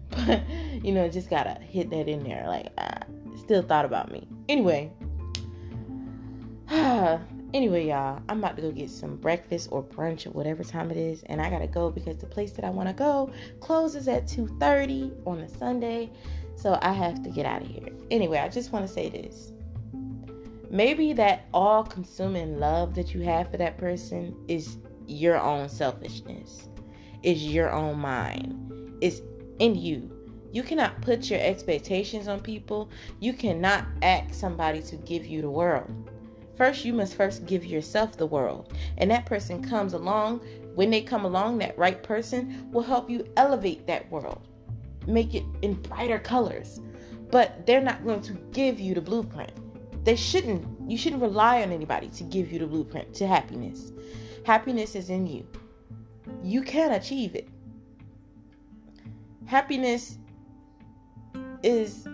but 0.26 0.42
you 0.84 0.92
know, 0.92 1.08
just 1.10 1.30
gotta 1.30 1.56
hit 1.62 1.90
that 1.92 2.08
in 2.08 2.24
there. 2.24 2.46
Like, 2.48 2.68
uh, 2.78 3.00
still 3.38 3.62
thought 3.62 3.86
about 3.86 4.12
me. 4.12 4.28
Anyway, 4.48 4.92
anyway, 7.54 7.88
y'all, 7.88 8.22
I'm 8.30 8.40
about 8.40 8.56
to 8.56 8.62
go 8.62 8.72
get 8.72 8.90
some 8.90 9.18
breakfast 9.18 9.70
or 9.72 9.84
brunch 9.84 10.26
or 10.28 10.32
whatever 10.32 10.64
time 10.64 10.92
it 10.92 10.98
is, 10.98 11.24
and 11.24 11.42
I 11.42 11.50
gotta 11.50 11.68
go 11.68 11.92
because 11.92 12.18
the 12.18 12.28
place 12.28 12.52
that 12.54 12.66
I 12.66 12.70
want 12.70 12.90
to 12.90 12.94
go 12.94 13.32
closes 13.60 14.08
at 14.08 14.28
2:30 14.28 15.12
on 15.26 15.42
the 15.42 15.48
Sunday, 15.48 16.10
so 16.56 16.78
I 16.82 16.94
have 16.94 17.24
to 17.24 17.30
get 17.30 17.46
out 17.46 17.62
of 17.62 17.68
here. 17.68 17.90
Anyway, 18.12 18.38
I 18.38 18.50
just 18.50 18.72
want 18.72 18.88
to 18.88 18.92
say 18.92 19.10
this. 19.10 19.54
Maybe 20.72 21.14
that 21.14 21.48
all-consuming 21.52 22.60
love 22.60 22.94
that 22.94 23.16
you 23.16 23.22
have 23.22 23.50
for 23.50 23.58
that 23.58 23.78
person 23.78 24.36
is 24.48 24.78
your 25.08 25.40
own 25.40 25.68
selfishness, 25.68 26.70
is 27.24 27.44
your 27.44 27.72
own 27.72 27.98
mind, 27.98 28.98
is 29.02 29.24
in 29.60 29.76
you. 29.76 30.12
You 30.52 30.64
cannot 30.64 31.02
put 31.02 31.30
your 31.30 31.40
expectations 31.40 32.28
on 32.28 32.40
people. 32.40 32.90
You 33.20 33.34
cannot 33.34 33.86
ask 34.02 34.34
somebody 34.34 34.82
to 34.84 34.96
give 34.96 35.26
you 35.26 35.42
the 35.42 35.50
world. 35.50 36.10
First, 36.58 36.84
you 36.84 36.94
must 36.94 37.16
first 37.16 37.46
give 37.46 37.64
yourself 37.64 38.18
the 38.18 38.26
world. 38.26 38.74
And 38.98 39.10
that 39.12 39.26
person 39.26 39.64
comes 39.64 39.94
along. 39.94 40.42
When 40.76 40.90
they 40.90 41.02
come 41.02 41.26
along, 41.26 41.60
that 41.60 41.78
right 41.78 42.02
person 42.02 42.70
will 42.72 42.82
help 42.82 43.10
you 43.10 43.28
elevate 43.38 43.86
that 43.88 44.10
world, 44.12 44.48
make 45.08 45.36
it 45.36 45.44
in 45.62 45.76
brighter 45.76 46.20
colors. 46.20 46.80
But 47.30 47.66
they're 47.66 47.82
not 47.82 48.04
going 48.04 48.22
to 48.22 48.34
give 48.52 48.80
you 48.80 48.96
the 48.96 49.02
blueprint. 49.02 49.52
They 50.04 50.16
shouldn't. 50.16 50.66
You 50.90 50.98
shouldn't 50.98 51.22
rely 51.22 51.62
on 51.62 51.72
anybody 51.72 52.08
to 52.10 52.24
give 52.24 52.52
you 52.52 52.60
the 52.60 52.68
blueprint 52.68 53.14
to 53.16 53.28
happiness. 53.28 53.92
Happiness 54.46 54.96
is 54.96 55.10
in 55.10 55.28
you. 55.28 55.46
You 56.42 56.62
can 56.62 56.94
achieve 56.94 57.36
it. 57.36 57.48
Happiness 59.50 60.20
is 61.64 62.08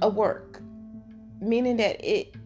a 0.00 0.08
work, 0.08 0.62
meaning 1.40 1.76
that 1.78 1.96
it 2.08 2.36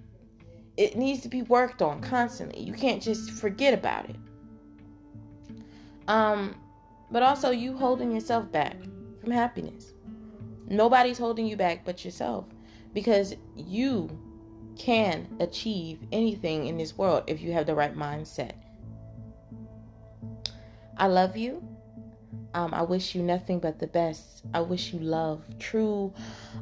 it 0.79 0.97
needs 0.97 1.21
to 1.21 1.29
be 1.29 1.43
worked 1.43 1.83
on 1.83 2.01
constantly. 2.01 2.63
You 2.63 2.73
can't 2.73 3.03
just 3.03 3.31
forget 3.31 3.75
about 3.75 4.09
it. 4.09 4.17
Um, 6.09 6.55
but 7.11 7.23
also 7.23 7.51
you 7.51 7.77
holding 7.77 8.11
yourself 8.11 8.51
back 8.51 8.79
from 9.21 9.33
happiness. 9.33 9.93
Nobody's 10.67 11.19
holding 11.19 11.47
you 11.47 11.59
back 11.59 11.85
but 11.85 12.03
yourself 12.03 12.47
because 12.95 13.35
you 13.55 14.09
can 14.79 15.29
achieve 15.41 15.99
anything 16.11 16.69
in 16.69 16.79
this 16.79 16.97
world 16.97 17.25
if 17.27 17.43
you 17.43 17.53
have 17.53 17.67
the 17.67 17.75
right 17.75 17.95
mindset. 17.95 18.53
I 20.97 21.07
love 21.07 21.37
you. 21.37 21.63
Um, 22.53 22.75
I 22.75 22.83
wish 22.83 23.15
you 23.15 23.23
nothing 23.23 23.61
but 23.61 23.79
the 23.79 23.87
best. 23.87 24.43
I 24.53 24.61
wish 24.61 24.93
you 24.93 24.99
love, 24.99 25.43
true, 25.59 26.13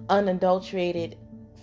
unadulterated 0.08 1.16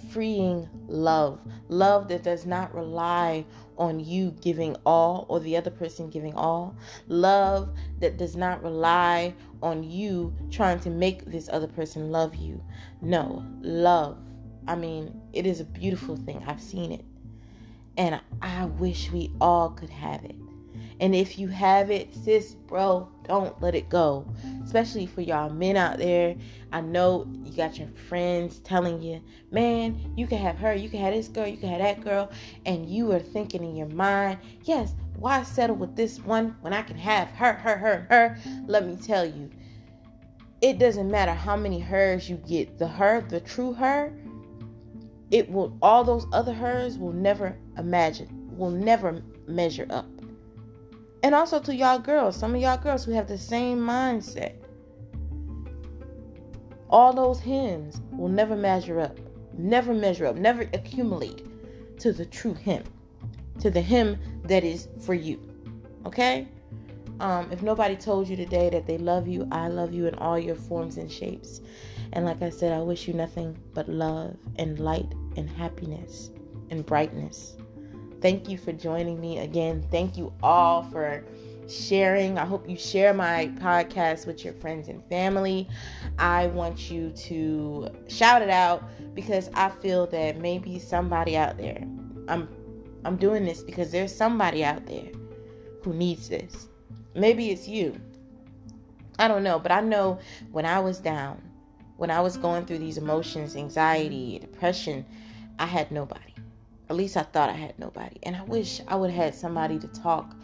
freeing 0.09 0.67
love. 0.87 1.39
Love 1.67 2.07
that 2.07 2.23
does 2.23 2.45
not 2.45 2.73
rely 2.73 3.45
on 3.77 3.99
you 3.99 4.31
giving 4.41 4.75
all 4.85 5.25
or 5.27 5.41
the 5.41 5.57
other 5.57 5.69
person 5.69 6.09
giving 6.09 6.33
all. 6.35 6.73
Love 7.07 7.69
that 7.99 8.17
does 8.17 8.35
not 8.35 8.63
rely 8.63 9.33
on 9.61 9.83
you 9.83 10.33
trying 10.49 10.79
to 10.79 10.89
make 10.89 11.25
this 11.25 11.49
other 11.51 11.67
person 11.67 12.11
love 12.11 12.33
you. 12.35 12.63
No, 13.01 13.45
love. 13.61 14.17
I 14.67 14.75
mean, 14.75 15.21
it 15.33 15.45
is 15.45 15.59
a 15.59 15.65
beautiful 15.65 16.15
thing. 16.15 16.43
I've 16.47 16.61
seen 16.61 16.93
it. 16.93 17.05
And 17.97 18.19
I 18.41 18.65
wish 18.65 19.11
we 19.11 19.33
all 19.41 19.69
could 19.69 19.89
have 19.89 20.23
it. 20.23 20.35
And 20.99 21.13
if 21.13 21.37
you 21.37 21.49
have 21.49 21.91
it, 21.91 22.13
sis, 22.15 22.53
bro, 22.53 23.09
don't 23.27 23.61
let 23.61 23.75
it 23.75 23.89
go. 23.89 24.27
Especially 24.63 25.05
for 25.05 25.21
y'all 25.21 25.49
men 25.49 25.77
out 25.77 25.97
there. 25.97 26.35
I 26.71 26.81
know 26.81 27.27
you 27.43 27.51
got 27.55 27.77
your 27.77 27.87
friends 28.09 28.59
telling 28.59 29.01
you, 29.01 29.21
man, 29.51 30.13
you 30.17 30.27
can 30.27 30.37
have 30.39 30.57
her, 30.57 30.73
you 30.73 30.89
can 30.89 30.99
have 30.99 31.13
this 31.13 31.27
girl, 31.27 31.47
you 31.47 31.57
can 31.57 31.69
have 31.69 31.79
that 31.79 32.03
girl. 32.03 32.31
And 32.65 32.89
you 32.89 33.11
are 33.11 33.19
thinking 33.19 33.63
in 33.63 33.75
your 33.75 33.87
mind, 33.87 34.39
yes, 34.63 34.93
why 35.17 35.43
settle 35.43 35.75
with 35.75 35.95
this 35.95 36.19
one 36.19 36.55
when 36.61 36.73
I 36.73 36.81
can 36.81 36.97
have 36.97 37.29
her, 37.29 37.53
her, 37.53 37.77
her, 37.77 38.07
her? 38.09 38.37
Let 38.67 38.85
me 38.85 38.97
tell 38.97 39.25
you, 39.25 39.49
it 40.61 40.79
doesn't 40.79 41.09
matter 41.09 41.33
how 41.33 41.55
many 41.55 41.79
hers 41.79 42.29
you 42.29 42.37
get. 42.37 42.77
The 42.77 42.87
her, 42.87 43.21
the 43.21 43.39
true 43.39 43.73
her, 43.73 44.13
it 45.31 45.49
will, 45.51 45.77
all 45.81 46.03
those 46.03 46.25
other 46.33 46.53
hers 46.53 46.97
will 46.97 47.13
never 47.13 47.57
imagine, 47.77 48.49
will 48.57 48.71
never 48.71 49.21
measure 49.47 49.87
up. 49.89 50.07
And 51.25 51.33
also 51.33 51.59
to 51.61 51.73
y'all 51.73 51.97
girls, 51.97 52.35
some 52.35 52.53
of 52.53 52.61
y'all 52.61 52.77
girls 52.77 53.03
who 53.03 53.11
have 53.13 53.27
the 53.27 53.35
same 53.35 53.79
mindset. 53.79 54.53
All 56.87 57.13
those 57.13 57.39
hims 57.39 57.99
will 58.11 58.29
never 58.29 58.55
measure 58.55 58.99
up, 58.99 59.17
never 59.57 59.91
measure 59.91 60.27
up, 60.27 60.35
never 60.35 60.69
accumulate 60.73 61.43
to 61.97 62.13
the 62.13 62.27
true 62.27 62.53
him, 62.53 62.83
to 63.59 63.71
the 63.71 63.81
him 63.81 64.19
that 64.43 64.63
is 64.63 64.87
for 64.99 65.15
you. 65.15 65.41
Okay? 66.05 66.47
Um, 67.19 67.51
if 67.51 67.63
nobody 67.63 67.95
told 67.95 68.29
you 68.29 68.35
today 68.35 68.69
that 68.69 68.85
they 68.85 68.99
love 68.99 69.27
you, 69.27 69.47
I 69.51 69.67
love 69.67 69.95
you 69.95 70.05
in 70.05 70.13
all 70.19 70.37
your 70.37 70.53
forms 70.53 70.97
and 70.97 71.11
shapes. 71.11 71.59
And 72.13 72.23
like 72.23 72.43
I 72.43 72.51
said, 72.51 72.71
I 72.71 72.81
wish 72.81 73.07
you 73.07 73.15
nothing 73.15 73.57
but 73.73 73.89
love 73.89 74.35
and 74.57 74.79
light 74.79 75.11
and 75.37 75.49
happiness 75.49 76.29
and 76.69 76.85
brightness. 76.85 77.57
Thank 78.25 78.49
you 78.49 78.57
for 78.57 78.71
joining 78.71 79.21
me 79.21 79.37
again. 79.37 79.85
Thank 79.91 80.17
you 80.17 80.33
all 80.41 80.81
for 80.81 81.23
sharing. 81.69 82.39
I 82.39 82.45
hope 82.45 82.67
you 82.67 82.75
share 82.75 83.13
my 83.13 83.51
podcast 83.59 84.25
with 84.25 84.43
your 84.43 84.55
friends 84.55 84.87
and 84.87 85.07
family. 85.09 85.69
I 86.17 86.47
want 86.47 86.89
you 86.89 87.11
to 87.11 87.87
shout 88.07 88.41
it 88.41 88.49
out 88.49 88.83
because 89.13 89.51
I 89.53 89.69
feel 89.69 90.07
that 90.07 90.39
maybe 90.39 90.79
somebody 90.79 91.37
out 91.37 91.59
there. 91.59 91.83
I'm 92.27 92.49
I'm 93.03 93.15
doing 93.15 93.45
this 93.45 93.61
because 93.61 93.91
there's 93.91 94.11
somebody 94.11 94.63
out 94.63 94.87
there 94.87 95.11
who 95.83 95.93
needs 95.93 96.27
this. 96.27 96.67
Maybe 97.13 97.51
it's 97.51 97.67
you. 97.67 97.95
I 99.19 99.27
don't 99.27 99.43
know, 99.43 99.59
but 99.59 99.71
I 99.71 99.81
know 99.81 100.17
when 100.51 100.65
I 100.65 100.79
was 100.79 100.97
down, 100.97 101.39
when 101.97 102.09
I 102.09 102.21
was 102.21 102.37
going 102.37 102.65
through 102.65 102.79
these 102.79 102.97
emotions, 102.97 103.55
anxiety, 103.55 104.39
depression, 104.39 105.05
I 105.59 105.67
had 105.67 105.91
nobody. 105.91 106.34
At 106.89 106.95
least 106.95 107.17
I 107.17 107.23
thought 107.23 107.49
I 107.49 107.53
had 107.53 107.77
nobody. 107.79 108.17
And 108.23 108.35
I 108.35 108.43
wish 108.43 108.81
I 108.87 108.95
would 108.95 109.09
have 109.09 109.25
had 109.25 109.35
somebody 109.35 109.79
to 109.79 109.87
talk 109.87 110.35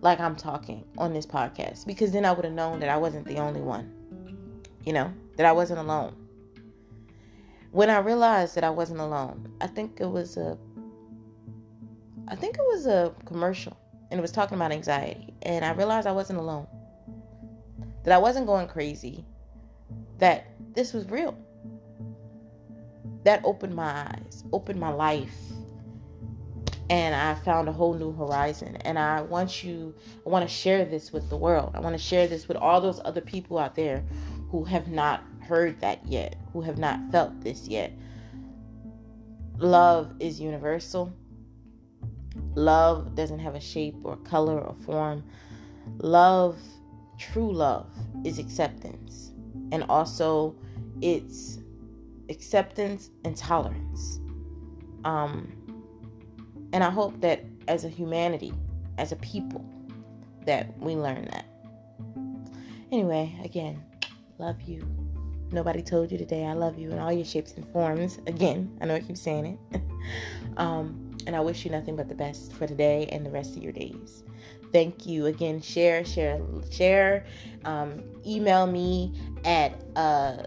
like 0.00 0.20
I'm 0.20 0.36
talking 0.36 0.84
on 0.98 1.12
this 1.12 1.26
podcast 1.26 1.86
because 1.86 2.12
then 2.12 2.24
I 2.24 2.32
would 2.32 2.44
have 2.44 2.54
known 2.54 2.80
that 2.80 2.88
I 2.88 2.96
wasn't 2.96 3.26
the 3.26 3.38
only 3.38 3.60
one. 3.60 3.92
You 4.84 4.92
know, 4.92 5.12
that 5.36 5.46
I 5.46 5.52
wasn't 5.52 5.80
alone. 5.80 6.14
When 7.70 7.88
I 7.88 7.98
realized 7.98 8.54
that 8.56 8.64
I 8.64 8.70
wasn't 8.70 9.00
alone, 9.00 9.50
I 9.60 9.66
think 9.66 10.00
it 10.00 10.06
was 10.06 10.36
a 10.36 10.58
I 12.28 12.36
think 12.36 12.56
it 12.56 12.62
was 12.62 12.86
a 12.86 13.14
commercial 13.24 13.76
and 14.10 14.18
it 14.18 14.22
was 14.22 14.32
talking 14.32 14.56
about 14.56 14.72
anxiety 14.72 15.34
and 15.42 15.64
I 15.64 15.72
realized 15.72 16.06
I 16.06 16.12
wasn't 16.12 16.38
alone. 16.38 16.66
That 18.04 18.12
I 18.12 18.18
wasn't 18.18 18.46
going 18.46 18.68
crazy. 18.68 19.24
That 20.18 20.46
this 20.74 20.92
was 20.92 21.08
real. 21.08 21.36
That 23.24 23.40
opened 23.44 23.74
my 23.74 24.08
eyes, 24.08 24.44
opened 24.52 24.80
my 24.80 24.90
life 24.90 25.36
and 26.92 27.14
I 27.14 27.34
found 27.36 27.70
a 27.70 27.72
whole 27.72 27.94
new 27.94 28.12
horizon. 28.12 28.76
And 28.82 28.98
I 28.98 29.22
want 29.22 29.64
you, 29.64 29.94
I 30.26 30.28
want 30.28 30.46
to 30.46 30.54
share 30.54 30.84
this 30.84 31.10
with 31.10 31.30
the 31.30 31.38
world. 31.38 31.70
I 31.72 31.80
want 31.80 31.96
to 31.96 32.02
share 32.02 32.26
this 32.26 32.48
with 32.48 32.58
all 32.58 32.82
those 32.82 33.00
other 33.02 33.22
people 33.22 33.56
out 33.58 33.74
there 33.74 34.04
who 34.50 34.62
have 34.64 34.88
not 34.88 35.24
heard 35.40 35.80
that 35.80 36.06
yet, 36.06 36.36
who 36.52 36.60
have 36.60 36.76
not 36.76 37.00
felt 37.10 37.40
this 37.40 37.66
yet. 37.66 37.94
Love 39.56 40.12
is 40.20 40.38
universal. 40.38 41.10
Love 42.54 43.14
doesn't 43.14 43.38
have 43.38 43.54
a 43.54 43.60
shape 43.60 43.96
or 44.04 44.16
color 44.16 44.60
or 44.60 44.74
form. 44.84 45.24
Love, 45.96 46.58
true 47.18 47.50
love, 47.50 47.88
is 48.22 48.38
acceptance. 48.38 49.32
And 49.72 49.82
also, 49.84 50.54
it's 51.00 51.58
acceptance 52.28 53.08
and 53.24 53.34
tolerance. 53.34 54.20
Um, 55.06 55.61
and 56.72 56.82
I 56.82 56.90
hope 56.90 57.20
that 57.20 57.44
as 57.68 57.84
a 57.84 57.88
humanity, 57.88 58.52
as 58.98 59.12
a 59.12 59.16
people, 59.16 59.64
that 60.46 60.76
we 60.78 60.94
learn 60.94 61.28
that. 61.30 61.46
Anyway, 62.90 63.34
again, 63.44 63.82
love 64.38 64.60
you. 64.62 64.86
Nobody 65.50 65.82
told 65.82 66.10
you 66.10 66.18
today 66.18 66.46
I 66.46 66.54
love 66.54 66.78
you 66.78 66.90
in 66.90 66.98
all 66.98 67.12
your 67.12 67.24
shapes 67.24 67.52
and 67.52 67.66
forms. 67.72 68.18
Again, 68.26 68.76
I 68.80 68.86
know 68.86 68.94
I 68.94 69.00
keep 69.00 69.16
saying 69.16 69.58
it. 69.72 69.82
um, 70.56 71.10
and 71.26 71.36
I 71.36 71.40
wish 71.40 71.64
you 71.64 71.70
nothing 71.70 71.94
but 71.94 72.08
the 72.08 72.14
best 72.14 72.52
for 72.54 72.66
today 72.66 73.08
and 73.12 73.24
the 73.24 73.30
rest 73.30 73.56
of 73.56 73.62
your 73.62 73.72
days. 73.72 74.24
Thank 74.72 75.06
you 75.06 75.26
again. 75.26 75.60
Share, 75.60 76.04
share, 76.04 76.40
share. 76.70 77.26
Um, 77.64 78.02
email 78.26 78.66
me 78.66 79.12
at 79.44 79.84
uh, 79.94 80.44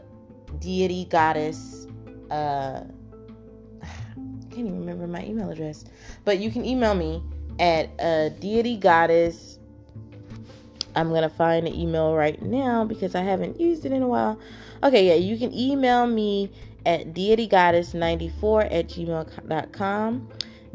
deity 0.60 1.06
goddess. 1.06 1.88
Uh, 2.32 2.82
can't 4.56 4.68
even 4.68 4.80
remember 4.80 5.08
my 5.08 5.24
email 5.26 5.50
address. 5.50 5.86
But 6.24 6.40
you 6.40 6.50
can 6.50 6.66
email 6.66 6.96
me 6.96 7.22
at 7.60 7.90
uh, 8.00 8.30
deity 8.30 8.78
goddess. 8.78 9.60
I'm 10.96 11.10
gonna 11.12 11.30
find 11.30 11.68
the 11.68 11.80
email 11.80 12.16
right 12.16 12.42
now 12.42 12.86
because 12.86 13.16
I 13.16 13.22
haven't 13.22 13.60
used 13.60 13.86
it 13.86 13.92
in 13.92 14.02
a 14.02 14.08
while. 14.08 14.40
Okay, 14.82 15.08
yeah, 15.08 15.16
you 15.16 15.38
can 15.38 15.54
email 15.54 16.08
me 16.08 16.50
at 16.86 17.14
deitygoddess94 17.14 18.66
at 18.72 18.88
gmail.com. 18.88 20.30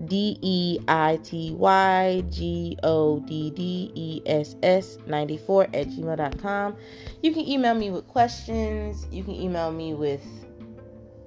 D 0.07 0.39
E 0.41 0.78
I 0.89 1.18
T 1.22 1.53
Y 1.53 2.24
G 2.31 2.76
O 2.83 3.20
D 3.20 3.51
D 3.51 3.93
E 3.95 4.22
S 4.24 4.57
S 4.62 4.97
94 5.07 5.64
at 5.74 5.89
gmail.com. 5.89 6.76
You 7.22 7.33
can 7.35 7.47
email 7.47 7.74
me 7.74 7.91
with 7.91 8.09
questions. 8.09 9.07
You 9.11 9.24
can 9.24 9.35
email 9.35 9.70
me 9.70 9.93
with 9.93 10.24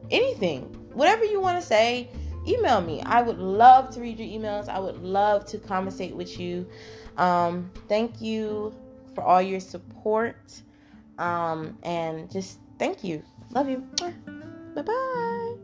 anything, 0.09 0.63
whatever 0.93 1.23
you 1.23 1.39
want 1.39 1.61
to 1.61 1.65
say. 1.65 2.09
Email 2.47 2.81
me. 2.81 3.01
I 3.05 3.21
would 3.21 3.37
love 3.37 3.89
to 3.91 4.01
read 4.01 4.19
your 4.19 4.27
emails. 4.27 4.67
I 4.67 4.79
would 4.79 5.01
love 5.01 5.45
to 5.45 5.57
conversate 5.57 6.15
with 6.15 6.39
you. 6.39 6.67
Um, 7.17 7.71
thank 7.87 8.21
you 8.21 8.73
for 9.15 9.23
all 9.23 9.41
your 9.41 9.59
support. 9.59 10.61
Um, 11.17 11.77
and 11.83 12.29
just 12.31 12.59
thank 12.79 13.03
you. 13.03 13.23
Love 13.51 13.69
you. 13.69 13.87
Bye 14.75 14.81
bye. 14.81 15.62